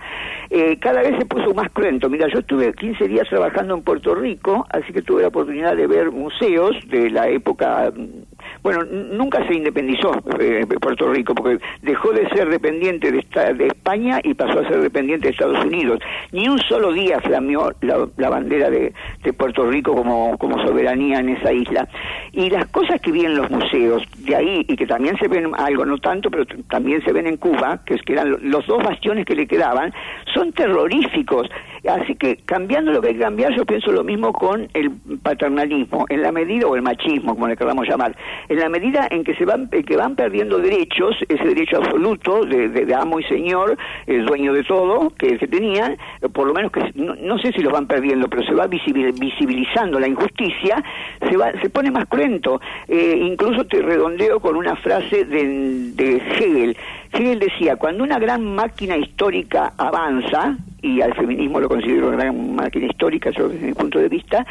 eh, 0.49 0.77
cada 0.79 1.03
vez 1.03 1.17
se 1.17 1.25
puso 1.25 1.53
más 1.53 1.69
cruento. 1.71 2.09
Mira, 2.09 2.27
yo 2.33 2.39
estuve 2.39 2.73
15 2.73 3.07
días 3.07 3.29
trabajando 3.29 3.75
en 3.75 3.81
Puerto 3.81 4.13
Rico, 4.13 4.67
así 4.71 4.91
que 4.91 5.01
tuve 5.01 5.21
la 5.21 5.29
oportunidad 5.29 5.77
de 5.77 5.87
ver 5.87 6.11
museos 6.11 6.75
de 6.89 7.09
la 7.09 7.29
época 7.29 7.93
mm, 7.95 8.34
bueno, 8.65 8.83
nunca 8.83 9.45
se 9.45 9.53
independizó 9.53 10.11
eh, 10.39 10.65
Puerto 10.81 11.07
Rico 11.13 11.35
porque 11.35 11.63
dejó 11.83 12.11
de 12.13 12.27
ser 12.29 12.49
dependiente 12.49 13.11
de, 13.11 13.23
de, 13.53 13.67
España 13.67 14.19
y 14.23 14.33
pasó 14.33 14.59
a 14.59 14.67
ser 14.67 14.81
dependiente 14.81 15.27
de 15.27 15.33
Estados 15.33 15.63
Unidos. 15.63 15.99
Ni 16.31 16.49
un 16.49 16.57
solo 16.57 16.91
día 16.91 17.21
flameó 17.21 17.71
la, 17.81 18.27
bandera 18.27 18.71
de, 18.71 18.91
Puerto 19.37 19.69
Rico 19.69 19.93
como, 19.93 20.65
soberanía 20.65 21.19
en 21.19 21.29
esa 21.29 21.53
isla. 21.53 21.87
Y 22.31 22.49
las 22.49 22.65
cosas 22.69 22.99
que 23.01 23.11
vi 23.11 23.25
en 23.25 23.35
los 23.35 23.51
museos 23.51 24.01
de 24.17 24.35
ahí 24.35 24.65
y 24.67 24.75
que 24.75 24.87
también 24.87 25.15
se 25.19 25.27
ven 25.27 25.51
algo, 25.55 25.85
no 25.85 25.99
tanto, 25.99 26.31
pero 26.31 26.47
también 26.67 27.03
se 27.03 27.13
ven 27.13 27.27
en 27.27 27.37
Cuba, 27.37 27.81
que, 27.85 27.99
que 27.99 28.13
eran 28.13 28.35
los 28.49 28.65
dos 28.65 28.83
bastiones 28.83 29.27
que 29.27 29.35
le 29.35 29.45
quedaban, 29.45 29.93
son 30.33 30.51
terroríficos. 30.53 31.47
Así 31.87 32.15
que 32.15 32.37
cambiando 32.37 32.91
lo 32.91 32.99
que 32.99 33.09
hay 33.09 33.13
que 33.13 33.19
cambiar, 33.19 33.53
yo 33.55 33.63
pienso 33.63 33.91
lo 33.91 34.03
mismo 34.03 34.33
con 34.33 34.67
el 34.73 34.89
paternalismo, 35.21 36.07
en 36.09 36.23
la 36.23 36.31
medida, 36.31 36.65
o 36.65 36.75
el 36.75 36.81
machismo, 36.81 37.35
como 37.35 37.47
le 37.47 37.55
queramos 37.55 37.87
llamar, 37.87 38.15
en 38.55 38.61
la 38.61 38.69
medida 38.69 39.07
en 39.11 39.23
que 39.23 39.35
se 39.35 39.45
van, 39.45 39.67
que 39.67 39.97
van 39.97 40.15
perdiendo 40.15 40.57
derechos, 40.59 41.15
ese 41.27 41.43
derecho 41.43 41.77
absoluto 41.77 42.45
de, 42.45 42.95
amo 42.95 43.19
y 43.19 43.23
señor, 43.25 43.77
el 44.07 44.25
dueño 44.25 44.53
de 44.53 44.63
todo 44.63 45.09
que 45.17 45.37
se 45.37 45.47
tenían, 45.47 45.97
por 46.33 46.47
lo 46.47 46.53
menos 46.53 46.71
que 46.71 46.91
no, 46.95 47.37
sé 47.39 47.51
si 47.51 47.61
los 47.61 47.73
van 47.73 47.85
perdiendo, 47.85 48.29
pero 48.29 48.43
se 48.43 48.53
va 48.53 48.67
visibilizando 48.67 49.99
la 49.99 50.07
injusticia, 50.07 50.81
se 51.29 51.35
va, 51.35 51.51
se 51.61 51.69
pone 51.69 51.91
más 51.91 52.05
cruento. 52.07 52.61
Eh, 52.87 53.19
incluso 53.21 53.65
te 53.65 53.81
redondeo 53.81 54.39
con 54.39 54.55
una 54.55 54.75
frase 54.77 55.25
de, 55.25 55.91
de 55.93 56.15
Hegel. 56.15 56.77
Hegel 57.11 57.39
decía, 57.39 57.75
cuando 57.75 58.03
una 58.03 58.19
gran 58.19 58.55
máquina 58.55 58.95
histórica 58.95 59.73
avanza, 59.77 60.55
y 60.81 61.01
al 61.01 61.13
feminismo 61.13 61.59
lo 61.59 61.67
considero 61.67 62.07
una 62.07 62.17
gran 62.17 62.55
máquina 62.55 62.85
histórica, 62.85 63.31
yo 63.31 63.49
desde 63.49 63.67
mi 63.67 63.73
punto 63.73 63.99
de 63.99 64.07
vista, 64.07 64.45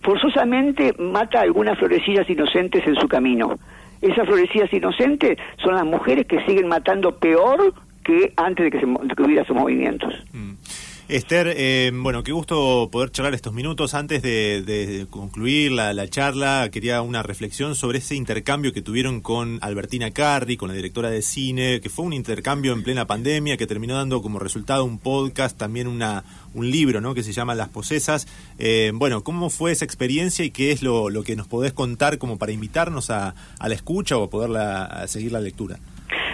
forzosamente 0.00 0.94
mata 0.98 1.40
algunas 1.40 1.78
florecillas 1.78 2.28
inocentes 2.28 2.86
en 2.86 2.94
su 2.96 3.08
camino. 3.08 3.58
Esas 4.00 4.26
florecillas 4.26 4.72
inocentes 4.72 5.38
son 5.62 5.74
las 5.74 5.84
mujeres 5.84 6.26
que 6.26 6.44
siguen 6.46 6.68
matando 6.68 7.16
peor 7.16 7.74
que 8.02 8.32
antes 8.36 8.64
de 8.64 8.70
que, 8.70 8.80
se, 8.80 8.86
hubiera 9.22 9.42
esos 9.42 9.56
movimientos. 9.56 10.14
Mm. 10.32 10.52
Esther, 11.10 11.52
eh, 11.56 11.90
bueno, 11.92 12.22
qué 12.22 12.30
gusto 12.30 12.88
poder 12.92 13.10
charlar 13.10 13.34
estos 13.34 13.52
minutos. 13.52 13.94
Antes 13.94 14.22
de, 14.22 15.08
concluir 15.10 15.72
la, 15.72 16.08
charla, 16.08 16.68
quería 16.70 17.02
una 17.02 17.24
reflexión 17.24 17.74
sobre 17.74 17.98
ese 17.98 18.14
intercambio 18.14 18.72
que 18.72 18.80
tuvieron 18.80 19.20
con 19.20 19.58
Albertina 19.60 20.12
Carri, 20.12 20.56
con 20.56 20.68
la 20.68 20.74
directora 20.76 21.10
de 21.10 21.22
cine, 21.22 21.80
que 21.80 21.90
fue 21.90 22.04
un 22.04 22.12
intercambio 22.12 22.72
en 22.72 22.84
plena 22.84 23.08
pandemia, 23.08 23.56
que 23.56 23.66
terminó 23.66 23.96
dando 23.96 24.22
como 24.22 24.38
resultado 24.38 24.84
un 24.84 25.00
podcast, 25.00 25.58
también 25.58 25.88
una, 25.88 26.22
un 26.54 26.70
libro, 26.70 27.00
¿no? 27.00 27.12
Que 27.12 27.24
se 27.24 27.32
llama 27.32 27.56
Las 27.56 27.70
Posesas. 27.70 28.28
Eh, 28.60 28.92
bueno, 28.94 29.24
¿cómo 29.24 29.50
fue 29.50 29.72
esa 29.72 29.84
experiencia 29.84 30.44
y 30.44 30.52
qué 30.52 30.70
es 30.70 30.80
lo, 30.80 31.10
que 31.24 31.34
nos 31.34 31.48
podés 31.48 31.72
contar 31.72 32.18
como 32.18 32.38
para 32.38 32.52
invitarnos 32.52 33.10
a, 33.10 33.34
la 33.58 33.74
escucha 33.74 34.16
o 34.16 34.24
a 34.24 34.30
poder 34.30 34.56
a 34.56 35.08
seguir 35.08 35.32
la 35.32 35.40
lectura? 35.40 35.80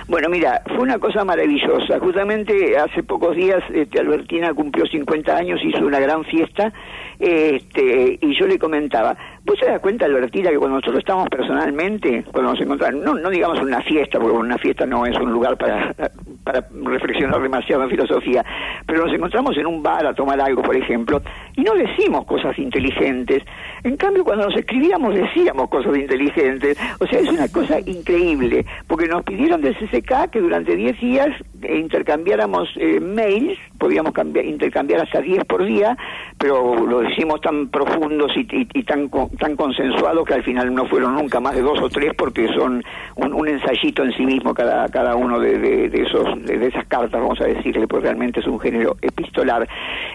Bueno, 0.09 0.29
mira, 0.29 0.63
fue 0.67 0.79
una 0.79 1.01
cosa 1.01 1.25
maravillosa. 1.25 1.99
Justamente 1.99 2.79
hace 2.79 3.03
pocos 3.03 3.35
días 3.35 3.63
este, 3.75 3.99
Albertina 3.99 4.55
cumplió 4.55 4.87
50 4.87 5.37
años, 5.37 5.61
hizo 5.65 5.85
una 5.85 5.99
gran 5.99 6.25
fiesta 6.25 6.73
este, 7.19 8.17
y 8.21 8.39
yo 8.39 8.47
le 8.47 8.57
comentaba, 8.57 9.17
¿vos 9.47 9.59
te 9.61 9.67
das 9.67 9.81
cuenta, 9.81 10.05
Albertina, 10.05 10.51
que 10.51 10.59
cuando 10.59 10.77
nosotros 10.77 10.99
estamos 10.99 11.29
personalmente, 11.29 12.25
cuando 12.33 12.51
nos 12.51 12.61
encontramos, 12.61 13.03
no, 13.03 13.15
no 13.15 13.31
digamos 13.31 13.61
una 13.61 13.81
fiesta, 13.81 14.19
porque 14.19 14.37
una 14.37 14.59
fiesta 14.59 14.85
no 14.85 15.07
es 15.07 15.17
un 15.19 15.31
lugar 15.31 15.57
para, 15.57 15.95
para 16.43 16.67
reflexionar 16.85 17.41
demasiado 17.41 17.85
en 17.85 17.91
filosofía, 17.91 18.45
pero 18.87 19.05
nos 19.07 19.15
encontramos 19.15 19.57
en 19.57 19.67
un 19.67 19.83
bar 19.83 20.05
a 20.07 20.15
tomar 20.15 20.41
algo, 20.41 20.63
por 20.63 20.77
ejemplo, 20.77 21.23
y 21.55 21.63
no 21.63 21.75
decimos 21.75 22.27
cosas 22.27 22.59
inteligentes. 22.59 23.45
En 23.85 23.97
cambio, 23.97 24.25
cuando 24.25 24.47
nos 24.47 24.57
escribíamos 24.57 25.15
decíamos 25.15 25.69
cosas 25.69 25.97
inteligentes. 25.97 26.79
O 26.99 27.07
sea, 27.07 27.21
es 27.21 27.29
una 27.29 27.49
cosa 27.49 27.79
increíble, 27.81 28.67
porque 28.87 29.07
nos 29.07 29.23
pidieron 29.23 29.61
del 29.61 29.77
CCK 29.77 30.31
que 30.31 30.41
durante 30.41 30.75
10 30.75 31.01
días 31.01 31.29
intercambiáramos 31.63 32.69
eh, 32.77 33.01
mails, 33.01 33.59
podíamos 33.79 34.13
cambiar, 34.13 34.45
intercambiar 34.45 35.01
hasta 35.01 35.21
10 35.21 35.45
por 35.45 35.65
día, 35.65 35.97
pero 36.39 36.75
lo 36.87 37.09
hicimos 37.09 37.41
tan 37.41 37.69
profundos 37.69 38.33
y, 38.37 38.83
tan 38.85 39.09
tan 39.39 39.57
consensuados 39.57 40.27
que 40.27 40.35
al 40.35 40.43
final 40.43 40.75
no 40.75 40.87
fueron 40.87 41.15
nunca 41.15 41.41
más 41.41 41.55
de 41.55 41.63
dos 41.63 41.81
o 41.81 41.89
tres 41.89 42.13
porque 42.17 42.49
son 42.49 42.85
un, 43.17 43.49
ensayito 43.49 44.05
en 44.05 44.13
sí 44.13 44.25
mismo 44.25 44.53
cada 44.53 44.89
cada 44.89 45.15
uno 45.15 45.39
de, 45.39 45.87
esos 45.93 46.45
de, 46.45 46.67
esas 46.67 46.87
cartas 46.87 47.21
vamos 47.21 47.41
a 47.41 47.45
decirle 47.45 47.87
porque 47.87 48.05
realmente 48.05 48.41
es 48.41 48.47
un 48.47 48.61
género 48.61 48.97
epistolar. 49.01 49.69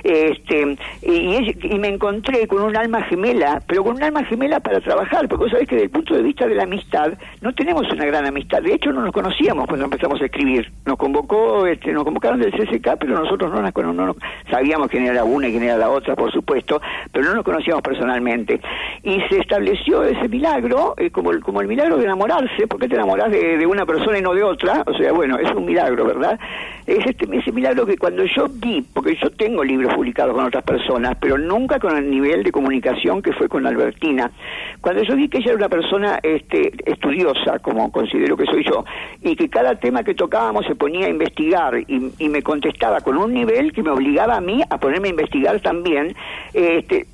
Este 0.03 0.77
y, 1.01 1.79
me 1.79 1.87
encontré 1.87 2.47
con 2.47 2.61
un 2.61 2.75
alma 2.77 3.01
gemela 3.03 3.61
pero 3.65 3.83
con 3.83 3.95
un 3.95 4.03
alma 4.03 4.23
gemela 4.25 4.59
para 4.59 4.79
trabajar 4.79 5.27
porque 5.27 5.45
vos 5.45 5.51
sabés 5.51 5.67
que 5.67 5.75
desde 5.75 5.85
el 5.85 5.91
punto 5.91 6.13
de 6.13 6.21
vista 6.21 6.47
de 6.47 6.55
la 6.55 6.63
amistad 6.63 7.13
no 7.41 7.53
tenemos 7.53 7.89
una 7.91 8.05
gran 8.05 8.25
amistad. 8.25 8.61
De 8.61 8.73
hecho 8.73 8.91
no 8.91 9.01
nos 9.01 9.11
conocíamos 9.11 9.65
cuando 9.67 9.85
empezamos 9.85 10.21
a 10.21 10.25
escribir. 10.25 10.71
Nos 10.85 10.97
convocó 10.97 11.30
este 11.67 11.91
nos 11.91 12.03
convocaron 12.03 12.39
del 12.39 12.51
CSK 12.51 12.97
pero 12.99 13.19
nosotros 13.19 13.51
no, 13.51 13.61
nos, 13.61 13.95
no 13.95 14.15
sabíamos 14.49 14.89
quién 14.89 15.05
era 15.05 15.23
una 15.23 15.47
y 15.47 15.51
quién 15.51 15.63
era 15.63 15.77
la 15.77 15.89
otra 15.89 16.15
por 16.15 16.31
supuesto 16.31 16.81
pero 17.11 17.25
no 17.25 17.35
nos 17.35 17.43
conocíamos 17.43 17.81
personalmente. 17.81 18.59
Y 19.03 19.21
se 19.29 19.39
estableció 19.39 20.03
ese 20.03 20.27
milagro 20.27 20.95
eh, 20.97 21.09
como 21.11 21.31
el 21.61 21.67
milagro 21.67 21.97
de 21.97 22.05
enamorarse 22.05 22.67
porque 22.67 22.87
te 22.87 22.95
enamoras 22.95 23.31
de, 23.31 23.57
de 23.57 23.65
una 23.65 23.85
persona 23.85 24.17
y 24.17 24.21
no 24.21 24.33
de 24.33 24.43
otra 24.43 24.83
o 24.85 24.93
sea 24.93 25.11
bueno 25.11 25.37
es 25.37 25.51
un 25.51 25.65
milagro 25.65 26.05
verdad 26.05 26.39
es 26.85 27.05
este, 27.05 27.25
ese 27.37 27.51
milagro 27.51 27.85
que 27.85 27.97
cuando 27.97 28.25
yo 28.25 28.47
vi, 28.49 28.81
porque 28.81 29.15
yo 29.21 29.29
tengo 29.31 29.63
libros 29.63 29.93
publicados 29.93 30.35
con 30.35 30.45
otras 30.45 30.63
personas, 30.63 31.15
pero 31.19 31.37
nunca 31.37 31.79
con 31.79 31.95
el 31.95 32.09
nivel 32.09 32.43
de 32.43 32.51
comunicación 32.51 33.21
que 33.21 33.33
fue 33.33 33.47
con 33.47 33.65
Albertina, 33.65 34.31
cuando 34.81 35.03
yo 35.03 35.15
vi 35.15 35.29
que 35.29 35.37
ella 35.37 35.51
era 35.51 35.57
una 35.57 35.69
persona 35.69 36.19
este, 36.21 36.71
estudiosa, 36.85 37.59
como 37.59 37.91
considero 37.91 38.35
que 38.35 38.45
soy 38.45 38.63
yo, 38.63 38.83
y 39.21 39.35
que 39.35 39.49
cada 39.49 39.75
tema 39.75 40.03
que 40.03 40.15
tocábamos 40.15 40.65
se 40.65 40.75
ponía 40.75 41.05
a 41.05 41.09
investigar 41.21 41.77
y, 41.87 42.11
y 42.17 42.29
me 42.29 42.41
contestaba 42.41 43.01
con 43.01 43.17
un 43.17 43.33
nivel 43.33 43.71
que 43.73 43.83
me 43.83 43.91
obligaba 43.91 44.37
a 44.37 44.41
mí 44.41 44.61
a 44.69 44.77
ponerme 44.77 45.09
a 45.09 45.11
investigar 45.11 45.59
también, 45.59 46.15
este, 46.53 47.05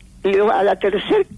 a 0.54 0.64
la 0.64 0.78
tercera 0.78 1.24
Mm, 1.24 1.37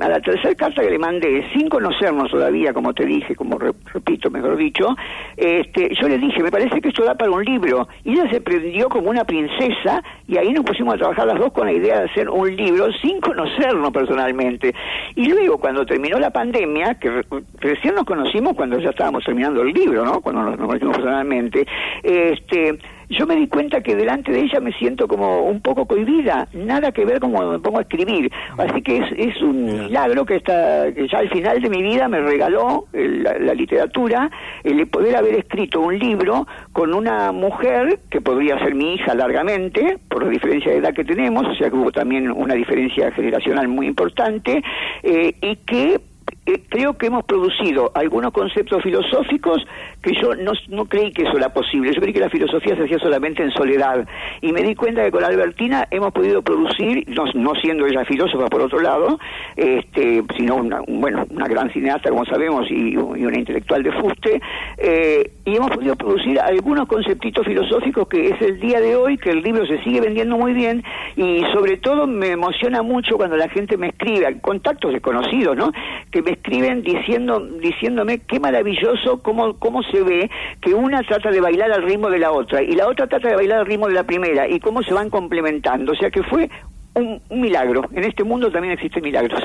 a 0.00 0.08
la 0.08 0.20
tercera 0.20 0.54
carta 0.54 0.82
que 0.82 0.90
le 0.90 0.98
mandé, 0.98 1.46
sin 1.52 1.68
conocernos 1.68 2.30
todavía, 2.30 2.72
como 2.72 2.92
te 2.92 3.04
dije, 3.04 3.36
como 3.36 3.58
repito, 3.58 4.28
mejor 4.28 4.56
dicho, 4.56 4.96
este, 5.36 5.94
yo 6.00 6.08
le 6.08 6.18
dije, 6.18 6.42
me 6.42 6.50
parece 6.50 6.80
que 6.80 6.88
esto 6.88 7.04
da 7.04 7.14
para 7.14 7.30
un 7.30 7.44
libro. 7.44 7.86
Y 8.04 8.12
ella 8.12 8.28
se 8.30 8.40
prendió 8.40 8.88
como 8.88 9.10
una 9.10 9.24
princesa 9.24 10.02
y 10.26 10.36
ahí 10.36 10.52
nos 10.52 10.64
pusimos 10.64 10.94
a 10.94 10.98
trabajar 10.98 11.26
las 11.28 11.38
dos 11.38 11.52
con 11.52 11.66
la 11.66 11.72
idea 11.72 12.00
de 12.00 12.10
hacer 12.10 12.28
un 12.28 12.56
libro 12.56 12.92
sin 13.00 13.20
conocernos 13.20 13.92
personalmente. 13.92 14.74
Y 15.14 15.28
luego, 15.28 15.58
cuando 15.58 15.86
terminó 15.86 16.18
la 16.18 16.30
pandemia, 16.30 16.94
que 16.94 17.22
recién 17.60 17.94
nos 17.94 18.04
conocimos 18.04 18.54
cuando 18.54 18.80
ya 18.80 18.90
estábamos 18.90 19.24
terminando 19.24 19.62
el 19.62 19.72
libro, 19.72 20.04
¿no? 20.04 20.20
Cuando 20.20 20.42
nos 20.42 20.56
conocimos 20.56 20.96
personalmente, 20.96 21.66
este 22.02 22.78
yo 23.08 23.26
me 23.26 23.36
di 23.36 23.46
cuenta 23.46 23.80
que 23.80 23.94
delante 23.94 24.32
de 24.32 24.40
ella 24.40 24.60
me 24.60 24.72
siento 24.72 25.06
como 25.06 25.42
un 25.42 25.60
poco 25.60 25.86
cohibida, 25.86 26.48
nada 26.52 26.92
que 26.92 27.04
ver 27.04 27.20
con 27.20 27.32
cuando 27.32 27.52
me 27.52 27.58
pongo 27.58 27.78
a 27.78 27.82
escribir. 27.82 28.30
Así 28.58 28.82
que 28.82 28.98
es, 28.98 29.04
es 29.16 29.42
un 29.42 29.64
milagro 29.64 30.24
que, 30.24 30.36
está, 30.36 30.92
que 30.92 31.08
ya 31.08 31.18
al 31.18 31.30
final 31.30 31.60
de 31.60 31.70
mi 31.70 31.82
vida 31.82 32.08
me 32.08 32.20
regaló 32.20 32.86
la, 32.92 33.54
literatura 33.54 34.30
el 34.64 34.86
poder 34.88 35.16
haber 35.16 35.34
escrito 35.36 35.80
un 35.80 35.98
libro 35.98 36.46
con 36.72 36.92
una 36.92 37.32
mujer 37.32 38.00
que 38.10 38.20
podría 38.20 38.58
ser 38.58 38.74
mi 38.74 38.94
hija 38.94 39.14
largamente, 39.14 39.98
por 40.08 40.24
la 40.24 40.30
diferencia 40.30 40.72
de 40.72 40.78
edad 40.78 40.92
que 40.92 41.04
tenemos, 41.04 41.46
o 41.46 41.54
sea 41.54 41.70
que 41.70 41.76
hubo 41.76 41.90
también 41.90 42.30
una 42.30 42.54
diferencia 42.54 43.10
generacional 43.12 43.68
muy 43.68 43.86
importante, 43.86 44.62
eh, 45.02 45.34
y 45.40 45.56
que 45.56 46.00
eh, 46.46 46.62
creo 46.68 46.96
que 46.96 47.06
hemos 47.06 47.24
producido 47.24 47.90
algunos 47.94 48.32
conceptos 48.32 48.82
filosóficos 48.82 49.66
que 50.00 50.12
yo 50.20 50.34
no, 50.36 50.52
no, 50.68 50.84
creí 50.84 51.10
que 51.12 51.22
eso 51.22 51.36
era 51.36 51.52
posible. 51.52 51.92
Yo 51.92 52.00
creí 52.00 52.12
que 52.12 52.20
la 52.20 52.30
filosofía 52.30 52.76
se 52.76 52.84
hacía 52.84 52.98
solamente 52.98 53.42
en 53.42 53.50
soledad. 53.50 54.06
Y 54.40 54.52
me 54.52 54.62
di 54.62 54.76
cuenta 54.76 55.04
que 55.04 55.10
con 55.10 55.24
Albertina 55.24 55.88
hemos 55.90 56.12
podido 56.12 56.42
producir, 56.42 57.04
no, 57.08 57.24
no 57.34 57.54
siendo 57.56 57.86
ella 57.86 58.04
filósofa 58.04 58.46
por 58.46 58.60
otro 58.60 58.80
lado, 58.80 59.18
este, 59.56 60.22
sino 60.36 60.56
una, 60.56 60.80
bueno, 60.86 61.26
una 61.30 61.48
gran 61.48 61.70
cineasta, 61.72 62.10
como 62.10 62.24
sabemos, 62.24 62.70
y, 62.70 62.96
una 62.96 63.38
intelectual 63.38 63.82
de 63.82 63.92
fuste, 63.92 64.40
eh, 64.78 65.30
y 65.44 65.56
hemos 65.56 65.70
podido 65.70 65.96
producir 65.96 66.38
algunos 66.38 66.86
conceptitos 66.86 67.44
filosóficos 67.44 68.06
que 68.06 68.28
es 68.28 68.40
el 68.40 68.60
día 68.60 68.80
de 68.80 68.94
hoy, 68.94 69.18
que 69.18 69.30
el 69.30 69.42
libro 69.42 69.66
se 69.66 69.82
sigue 69.82 70.00
vendiendo 70.00 70.36
muy 70.36 70.52
bien, 70.52 70.84
y 71.16 71.42
sobre 71.52 71.78
todo 71.78 72.06
me 72.06 72.28
emociona 72.28 72.82
mucho 72.82 73.16
cuando 73.16 73.36
la 73.36 73.48
gente 73.48 73.76
me 73.76 73.88
escribe, 73.88 74.40
contactos 74.40 74.92
desconocidos, 74.92 75.56
¿no? 75.56 75.72
Que 76.12 76.22
escriben 76.36 76.82
diciendo, 76.82 77.40
diciéndome 77.40 78.20
qué 78.20 78.38
maravilloso 78.40 79.22
cómo, 79.22 79.54
cómo 79.58 79.82
se 79.82 80.02
ve 80.02 80.30
que 80.60 80.74
una 80.74 81.02
trata 81.02 81.30
de 81.30 81.40
bailar 81.40 81.72
al 81.72 81.82
ritmo 81.82 82.08
de 82.10 82.18
la 82.18 82.32
otra 82.32 82.62
y 82.62 82.72
la 82.72 82.88
otra 82.88 83.06
trata 83.06 83.28
de 83.28 83.36
bailar 83.36 83.60
al 83.60 83.66
ritmo 83.66 83.88
de 83.88 83.94
la 83.94 84.04
primera 84.04 84.48
y 84.48 84.60
cómo 84.60 84.82
se 84.82 84.94
van 84.94 85.10
complementando. 85.10 85.92
O 85.92 85.96
sea 85.96 86.10
que 86.10 86.22
fue 86.22 86.48
un, 86.94 87.20
milagro. 87.30 87.82
En 87.92 88.04
este 88.04 88.24
mundo 88.24 88.50
también 88.50 88.74
existen 88.74 89.02
milagros. 89.02 89.40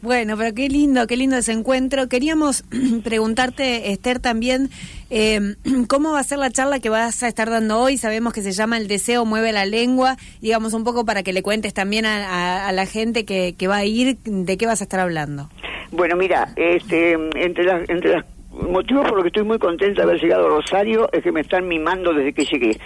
Bueno, 0.00 0.36
pero 0.36 0.52
qué 0.52 0.68
lindo, 0.68 1.06
qué 1.06 1.16
lindo 1.16 1.36
ese 1.36 1.52
encuentro. 1.52 2.08
Queríamos 2.08 2.64
preguntarte, 3.04 3.92
Esther, 3.92 4.18
también 4.18 4.68
eh, 5.10 5.54
cómo 5.88 6.12
va 6.12 6.20
a 6.20 6.24
ser 6.24 6.38
la 6.38 6.50
charla 6.50 6.80
que 6.80 6.88
vas 6.88 7.22
a 7.22 7.28
estar 7.28 7.48
dando 7.48 7.78
hoy. 7.78 7.98
Sabemos 7.98 8.32
que 8.32 8.42
se 8.42 8.52
llama 8.52 8.78
El 8.78 8.88
deseo 8.88 9.24
mueve 9.24 9.52
la 9.52 9.64
lengua. 9.64 10.16
Digamos 10.40 10.74
un 10.74 10.82
poco 10.82 11.04
para 11.04 11.22
que 11.22 11.32
le 11.32 11.42
cuentes 11.42 11.72
también 11.72 12.04
a, 12.04 12.70
la 12.72 12.86
gente 12.86 13.24
que, 13.24 13.54
que 13.56 13.68
va 13.68 13.76
a 13.76 13.84
ir, 13.84 14.18
de 14.24 14.56
qué 14.56 14.66
vas 14.66 14.80
a 14.80 14.84
estar 14.84 14.98
hablando. 14.98 15.48
Bueno, 15.92 16.16
mira, 16.16 16.48
este, 16.56 17.12
entre 17.12 17.64
las, 17.64 17.88
entre 17.90 18.16
los 18.16 18.24
motivos 18.50 19.06
por 19.06 19.16
los 19.16 19.24
que 19.24 19.28
estoy 19.28 19.44
muy 19.44 19.58
contenta 19.58 20.02
de 20.02 20.08
haber 20.08 20.20
llegado 20.20 20.46
a 20.46 20.48
Rosario 20.48 21.08
es 21.12 21.22
que 21.22 21.30
me 21.30 21.42
están 21.42 21.68
mimando 21.68 22.14
desde 22.14 22.32
que 22.32 22.44
llegué. 22.46 22.78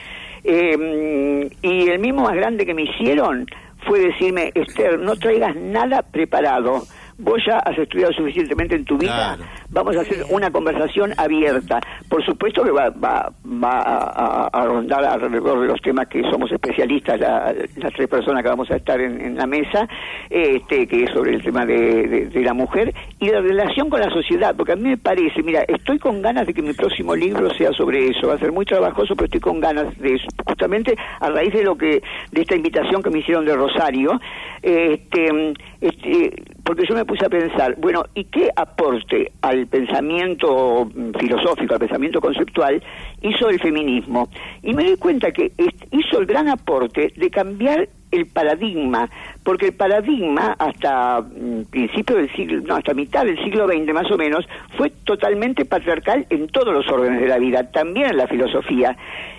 Eh, 0.43 1.49
y 1.63 1.89
el 1.89 1.99
mimo 2.01 2.25
más 2.25 2.35
grande 2.35 2.67
que 2.67 2.75
me 2.75 2.83
hicieron 2.83 3.47
fue 3.87 4.01
decirme, 4.01 4.51
Esther, 4.55 4.99
no 4.99 5.15
traigas 5.15 5.55
nada 5.55 6.03
preparado 6.03 6.83
vos 7.19 7.43
ya 7.47 7.59
has 7.59 7.79
estudiado 7.79 8.13
suficientemente 8.13 8.77
en 8.77 8.85
tu 8.85 8.99
vida, 8.99 9.39
vamos 9.71 9.97
a 9.97 10.01
hacer 10.01 10.25
una 10.31 10.51
conversación 10.51 11.13
abierta. 11.17 11.81
Por 12.09 12.25
supuesto 12.25 12.63
que 12.63 12.71
va, 12.71 12.91
va, 12.91 13.33
va 13.45 14.49
a, 14.53 14.65
rondar 14.67 15.05
alrededor 15.05 15.61
de 15.61 15.69
los 15.69 15.81
temas 15.81 16.09
que 16.09 16.23
somos 16.31 16.51
especialistas, 16.53 17.19
las 17.21 17.93
tres 17.95 18.09
personas 18.09 18.43
que 18.43 18.49
vamos 18.49 18.71
a 18.71 18.77
estar 18.77 19.01
en, 19.01 19.37
la 19.37 19.47
mesa, 19.47 19.89
este, 20.29 20.87
que 20.87 21.05
es 21.05 21.11
sobre 21.11 21.35
el 21.35 21.43
tema 21.43 21.65
de, 21.65 22.31
la 22.35 22.55
mujer 22.55 22.95
y 23.19 23.29
la 23.29 23.41
relación 23.41 23.89
con 23.91 24.01
la 24.01 24.11
sociedad, 24.11 24.55
porque 24.55 24.73
a 24.73 24.77
mí 24.77 24.83
me 24.83 24.99
parece, 24.99 25.43
mira, 25.43 25.63
estoy 25.67 25.99
con 25.99 26.23
ganas 26.23 26.47
de 26.47 26.55
que 26.55 26.63
mi 26.63 26.75
próximo 26.75 27.15
libro 27.15 27.53
sea 27.55 27.73
sobre 27.73 28.09
eso, 28.09 28.29
va 28.29 28.35
a 28.35 28.39
ser 28.39 28.53
muy 28.53 28.65
trabajoso, 28.65 29.15
pero 29.17 29.25
estoy 29.25 29.41
con 29.41 29.61
ganas 29.61 29.97
de 29.99 30.15
eso, 30.15 30.27
justamente 30.47 30.95
a 31.21 31.31
raíz 31.31 31.53
de 31.53 31.65
lo 31.65 31.77
que, 31.77 32.03
de 32.31 32.43
esta 32.43 32.55
invitación 32.55 33.03
que 33.03 33.11
me 33.11 33.19
hicieron 33.19 33.45
de 33.45 33.57
Rosario, 33.57 34.21
este, 34.63 35.55
este 35.81 36.43
porque 36.67 36.85
yo 36.85 36.97
me 36.97 37.05
puse 37.05 37.25
a 37.25 37.29
pensar, 37.29 37.77
bueno, 37.79 38.03
¿y 38.13 38.25
qué 38.25 38.51
aporte 38.55 39.31
al 39.41 39.69
pensamiento 39.69 40.91
filosófico, 41.17 41.75
al 41.75 41.81
pensamiento 41.81 42.21
conceptual 42.21 42.83
hizo 43.23 43.49
el 43.49 43.61
feminismo? 43.61 44.29
Y 44.65 44.75
me 44.75 44.83
doy 44.83 44.97
cuenta 44.97 45.31
que 45.31 45.53
hizo 45.93 46.19
el 46.19 46.27
gran 46.27 46.49
aporte 46.49 47.13
de 47.17 47.31
cambiar 47.31 47.89
el 48.11 48.27
paradigma, 48.27 49.09
porque 49.45 49.67
el 49.67 49.75
paradigma 49.75 50.57
hasta 50.59 51.21
mm, 51.21 51.67
principio 51.71 52.17
del 52.17 52.33
siglo, 52.35 52.61
no, 52.63 52.75
hasta 52.75 52.95
mitad 52.95 53.25
del 53.25 53.39
siglo 53.45 53.69
XX 53.69 53.93
más 53.95 54.11
o 54.11 54.17
menos, 54.17 54.45
fue 54.77 54.91
totalmente 55.05 55.65
patriarcal 55.67 56.27
en 56.31 56.49
todos 56.49 56.75
los 56.75 56.89
órdenes 56.89 57.21
de 57.21 57.29
la 57.29 57.39
vida, 57.39 57.71
también 57.71 58.11
en 58.11 58.17
la 58.17 58.27
filosofía. 58.27 58.97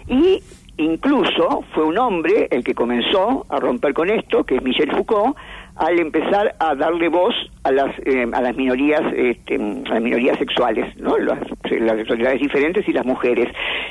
Y 0.07 0.41
incluso 0.77 1.65
fue 1.73 1.83
un 1.83 1.97
hombre 1.97 2.47
el 2.51 2.63
que 2.63 2.73
comenzó 2.73 3.45
a 3.49 3.59
romper 3.59 3.93
con 3.93 4.09
esto, 4.09 4.45
que 4.45 4.55
es 4.55 4.63
Michel 4.63 4.91
Foucault, 4.91 5.35
al 5.77 5.99
empezar 5.99 6.55
a 6.59 6.75
darle 6.75 7.07
voz 7.09 7.35
a 7.63 7.71
las 7.71 7.93
eh, 8.05 8.25
a 8.31 8.41
las 8.41 8.55
minorías 8.55 9.01
este, 9.15 9.55
a 9.55 9.93
las 9.93 10.01
minorías 10.01 10.37
sexuales, 10.37 10.95
¿no? 10.97 11.17
Las, 11.17 11.39
las 11.69 11.97
sexualidades 11.97 12.41
diferentes 12.41 12.87
y 12.87 12.93
las 12.93 13.05
mujeres. 13.05 13.47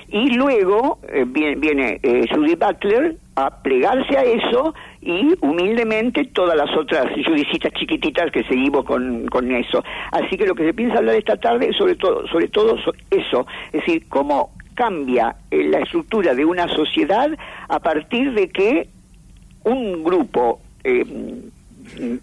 Y 0.09 0.31
luego 0.35 0.99
eh, 1.09 1.25
viene, 1.27 1.57
viene 1.57 2.01
eh, 2.03 2.27
Judith 2.33 2.59
Butler 2.59 3.17
a 3.37 3.63
plegarse 3.63 4.17
a 4.17 4.25
eso 4.25 4.75
y 5.01 5.35
humildemente 5.41 6.25
todas 6.25 6.57
las 6.57 6.75
otras 6.77 7.07
judicitas 7.25 7.73
chiquititas 7.75 8.31
que 8.31 8.43
seguimos 8.45 8.85
con, 8.85 9.27
con 9.27 9.51
eso. 9.53 9.85
Así 10.11 10.37
que 10.37 10.47
lo 10.47 10.55
que 10.55 10.65
se 10.65 10.75
piensa 10.75 10.99
hablar 10.99 11.17
esta 11.17 11.37
tarde 11.37 11.69
es 11.69 11.77
sobre 11.77 11.97
todo, 11.97 12.27
sobre 12.29 12.49
todo 12.49 12.77
eso, 13.11 13.47
es 13.67 13.81
decir, 13.85 14.07
cómo 14.09 14.51
cambia 14.75 15.37
la 15.51 15.79
estructura 15.79 16.35
de 16.35 16.45
una 16.45 16.69
sociedad 16.69 17.31
a 17.69 17.79
partir 17.81 18.33
de 18.33 18.49
que 18.49 18.89
un 19.65 20.05
grupo 20.05 20.61
eh, 20.85 21.05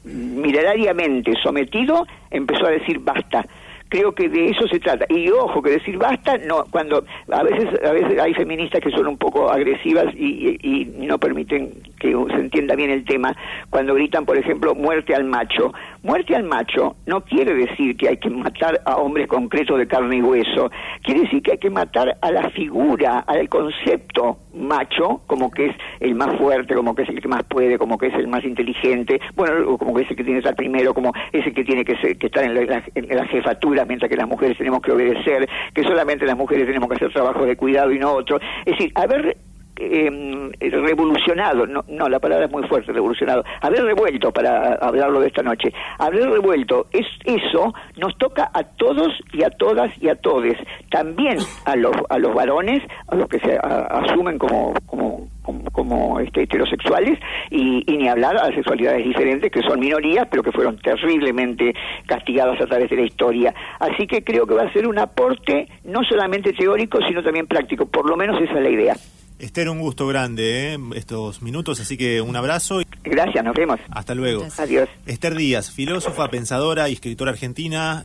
milenariamente 0.03 1.33
sometido 1.41 2.05
empezó 2.31 2.67
a 2.67 2.71
decir 2.71 2.99
basta. 2.99 3.45
Creo 3.89 4.13
que 4.13 4.27
de 4.27 4.49
eso 4.49 4.67
se 4.67 4.79
trata. 4.79 5.05
Y 5.09 5.29
ojo 5.29 5.61
que 5.61 5.71
decir 5.71 5.97
basta 5.97 6.37
no 6.39 6.65
cuando 6.71 7.05
a 7.31 7.43
veces 7.43 7.67
a 7.83 7.91
veces 7.91 8.19
hay 8.19 8.33
feministas 8.33 8.81
que 8.81 8.89
son 8.89 9.07
un 9.07 9.17
poco 9.17 9.51
agresivas 9.51 10.07
y, 10.15 10.57
y, 10.61 10.85
no 11.05 11.19
permiten 11.19 11.71
se 12.11 12.39
entienda 12.39 12.75
bien 12.75 12.89
el 12.89 13.05
tema 13.05 13.35
cuando 13.69 13.93
gritan 13.93 14.25
por 14.25 14.37
ejemplo 14.37 14.75
muerte 14.75 15.15
al 15.15 15.23
macho 15.23 15.73
muerte 16.01 16.35
al 16.35 16.43
macho 16.43 16.95
no 17.05 17.21
quiere 17.21 17.53
decir 17.53 17.95
que 17.97 18.09
hay 18.09 18.17
que 18.17 18.29
matar 18.29 18.81
a 18.85 18.97
hombres 18.97 19.27
concretos 19.27 19.77
de 19.77 19.87
carne 19.87 20.17
y 20.17 20.21
hueso 20.21 20.69
quiere 21.01 21.21
decir 21.21 21.41
que 21.41 21.53
hay 21.53 21.57
que 21.57 21.69
matar 21.69 22.17
a 22.21 22.31
la 22.31 22.49
figura 22.51 23.19
al 23.19 23.47
concepto 23.49 24.37
macho 24.53 25.21
como 25.27 25.49
que 25.49 25.67
es 25.67 25.75
el 25.99 26.15
más 26.15 26.37
fuerte 26.37 26.75
como 26.75 26.93
que 26.93 27.03
es 27.03 27.09
el 27.09 27.21
que 27.21 27.27
más 27.27 27.43
puede 27.43 27.77
como 27.77 27.97
que 27.97 28.07
es 28.07 28.13
el 28.15 28.27
más 28.27 28.43
inteligente 28.43 29.19
bueno 29.35 29.77
como 29.77 29.93
que 29.93 30.03
es 30.03 30.11
el 30.11 30.17
que 30.17 30.23
tiene 30.23 30.39
que 30.39 30.47
estar 30.47 30.55
primero 30.55 30.93
como 30.93 31.11
es 31.31 31.45
el 31.45 31.53
que 31.53 31.63
tiene 31.63 31.83
que, 31.83 31.95
ser, 31.97 32.17
que 32.17 32.27
estar 32.27 32.43
en 32.43 32.55
la, 32.55 32.83
en 32.93 33.17
la 33.17 33.25
jefatura 33.25 33.85
mientras 33.85 34.09
que 34.09 34.17
las 34.17 34.27
mujeres 34.27 34.57
tenemos 34.57 34.81
que 34.81 34.91
obedecer, 34.91 35.47
que 35.73 35.83
solamente 35.83 36.25
las 36.25 36.37
mujeres 36.37 36.65
tenemos 36.65 36.89
que 36.89 36.95
hacer 36.95 37.13
trabajo 37.13 37.45
de 37.45 37.55
cuidado 37.55 37.91
y 37.91 37.99
no 37.99 38.13
otro. 38.13 38.39
Es 38.65 38.77
decir, 38.77 38.91
haber 38.95 39.37
eh, 39.75 40.51
revolucionado, 40.59 41.65
no, 41.65 41.83
no, 41.87 42.09
la 42.09 42.19
palabra 42.19 42.45
es 42.45 42.51
muy 42.51 42.63
fuerte, 42.67 42.91
revolucionado, 42.91 43.43
haber 43.61 43.83
revuelto, 43.83 44.31
para 44.31 44.73
hablarlo 44.75 45.19
de 45.19 45.27
esta 45.27 45.41
noche, 45.41 45.73
haber 45.97 46.29
revuelto, 46.29 46.87
es, 46.91 47.05
eso 47.25 47.73
nos 47.97 48.17
toca 48.17 48.51
a 48.53 48.63
todos 48.63 49.13
y 49.31 49.43
a 49.43 49.49
todas 49.49 49.91
y 50.01 50.09
a 50.09 50.15
todes, 50.15 50.57
también 50.89 51.37
a 51.65 51.75
los, 51.75 51.95
a 52.09 52.19
los 52.19 52.33
varones, 52.33 52.83
a 53.07 53.15
los 53.15 53.27
que 53.27 53.39
se 53.39 53.57
asumen 53.57 54.37
como, 54.37 54.73
como, 54.85 55.27
como, 55.71 56.19
este, 56.19 56.43
heterosexuales, 56.43 57.19
y, 57.49 57.83
y, 57.91 57.97
ni 57.97 58.07
hablar 58.07 58.37
a 58.37 58.53
sexualidades 58.53 59.03
diferentes, 59.03 59.51
que 59.51 59.61
son 59.61 59.79
minorías, 59.79 60.27
pero 60.29 60.43
que 60.43 60.51
fueron 60.51 60.77
terriblemente 60.77 61.73
castigadas 62.05 62.61
a 62.61 62.65
través 62.65 62.89
de 62.89 62.97
la 62.97 63.03
historia. 63.03 63.53
Así 63.79 64.07
que 64.07 64.23
creo 64.23 64.45
que 64.45 64.53
va 64.53 64.63
a 64.63 64.73
ser 64.73 64.87
un 64.87 64.99
aporte 64.99 65.67
no 65.83 66.03
solamente 66.03 66.53
teórico, 66.53 66.99
sino 67.07 67.23
también 67.23 67.47
práctico, 67.47 67.85
por 67.85 68.09
lo 68.09 68.15
menos 68.15 68.41
esa 68.41 68.53
es 68.53 68.63
la 68.63 68.69
idea. 68.69 68.95
Esther, 69.39 69.69
un 69.69 69.79
gusto 69.79 70.07
grande 70.07 70.73
¿eh? 70.73 70.79
estos 70.95 71.41
minutos, 71.41 71.79
así 71.79 71.97
que 71.97 72.21
un 72.21 72.35
abrazo. 72.35 72.79
Gracias, 73.03 73.43
nos 73.43 73.53
vemos. 73.55 73.79
Hasta 73.91 74.15
luego. 74.15 74.47
Adiós. 74.57 74.89
Esther 75.05 75.35
Díaz, 75.35 75.71
filósofa, 75.71 76.29
pensadora 76.29 76.89
y 76.89 76.93
escritora 76.93 77.31
argentina. 77.31 78.01